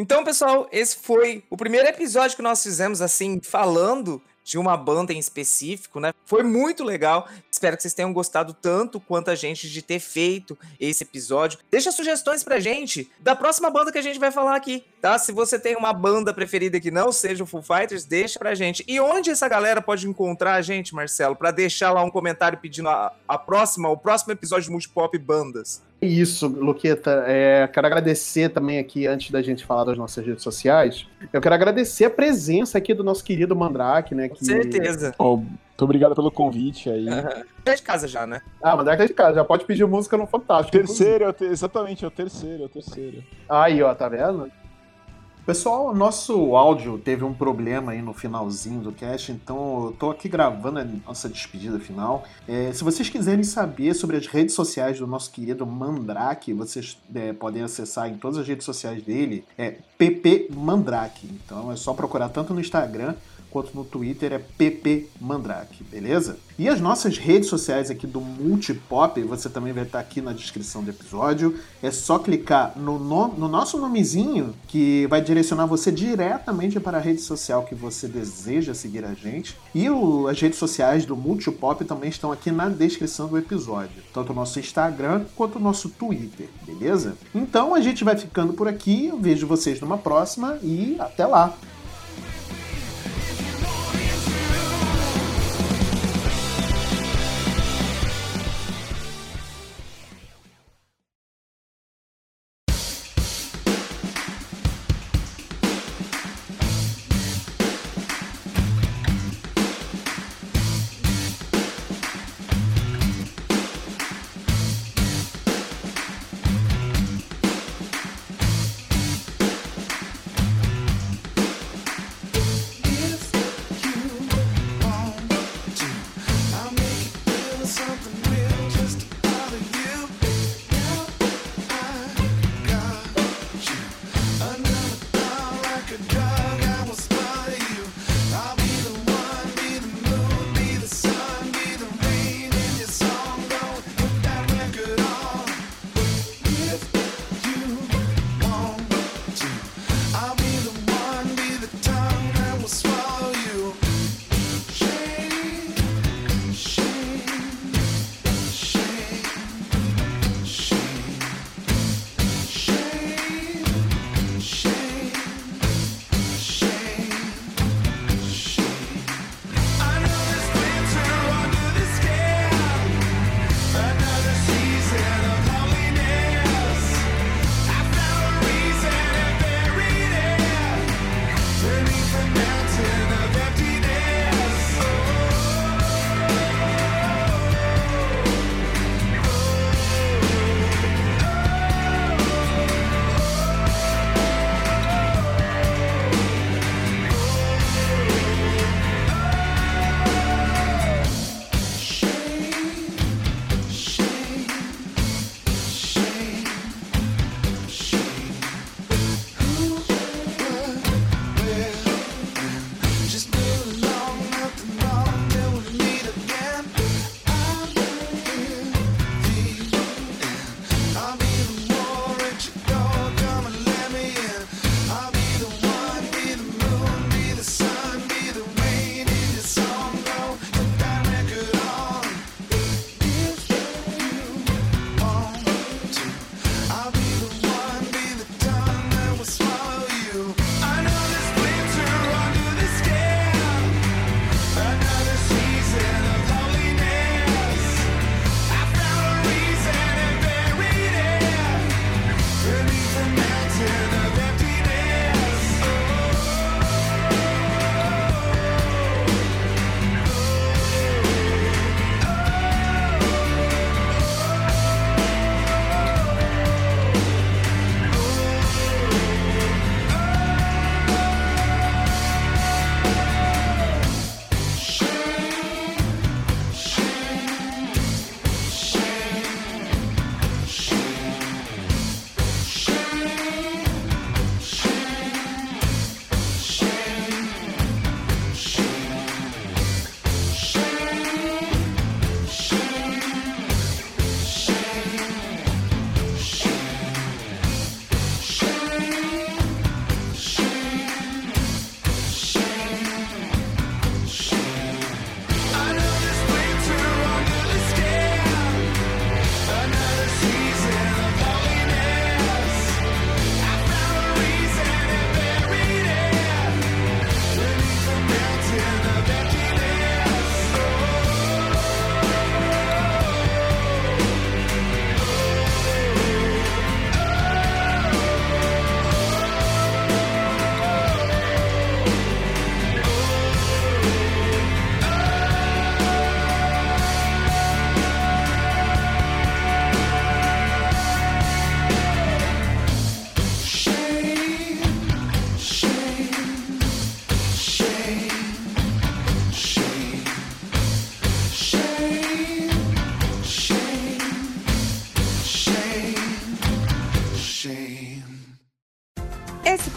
[0.00, 5.12] Então, pessoal, esse foi o primeiro episódio que nós fizemos, assim, falando de uma banda
[5.12, 6.14] em específico, né?
[6.24, 7.28] Foi muito legal.
[7.60, 11.58] Espero que vocês tenham gostado tanto quanto a gente de ter feito esse episódio.
[11.70, 15.18] Deixa sugestões pra gente da próxima banda que a gente vai falar aqui, tá?
[15.18, 18.82] Se você tem uma banda preferida que não seja o Full Fighters, deixa pra gente.
[18.88, 22.88] E onde essa galera pode encontrar a gente, Marcelo, para deixar lá um comentário pedindo
[22.88, 25.82] a, a próxima, o próximo episódio de Multipop Bandas?
[26.00, 27.24] Isso, Luqueta.
[27.26, 31.54] É, quero agradecer também aqui, antes da gente falar das nossas redes sociais, eu quero
[31.54, 34.30] agradecer a presença aqui do nosso querido Mandrake, né?
[34.30, 34.46] Com Que...
[34.46, 35.14] certeza.
[35.18, 35.40] Ó,
[35.80, 37.08] muito obrigado pelo convite aí.
[37.08, 38.42] É de casa já, né?
[38.62, 40.76] Ah, Mandrake tá de casa, já pode pedir música no Fantástico.
[40.76, 43.22] Terceiro, é o te- exatamente, é o terceiro, é o terceiro.
[43.48, 44.50] Aí, ó, tá vendo?
[45.46, 50.28] Pessoal, nosso áudio teve um problema aí no finalzinho do cast, então eu tô aqui
[50.28, 52.24] gravando a nossa despedida final.
[52.46, 57.32] É, se vocês quiserem saber sobre as redes sociais do nosso querido Mandrake, vocês é,
[57.32, 61.26] podem acessar em todas as redes sociais dele, é PP Mandrake.
[61.26, 63.14] Então é só procurar tanto no Instagram
[63.50, 66.38] quanto no Twitter, é PP Mandrake, beleza?
[66.58, 70.82] E as nossas redes sociais aqui do Multipop, você também vai estar aqui na descrição
[70.84, 71.58] do episódio.
[71.82, 77.00] É só clicar no, no- no nosso nomezinho, que vai direcionar você diretamente para a
[77.00, 79.56] rede social que você deseja seguir a gente.
[79.74, 84.02] E o- as redes sociais do Multipop também estão aqui na descrição do episódio.
[84.12, 87.16] Tanto o nosso Instagram quanto o nosso Twitter, beleza?
[87.34, 89.06] Então a gente vai ficando por aqui.
[89.06, 91.56] Eu vejo vocês numa próxima e até lá!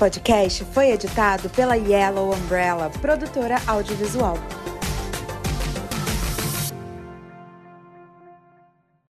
[0.04, 4.38] Podcast foi editado pela Yellow Umbrella, produtora audiovisual.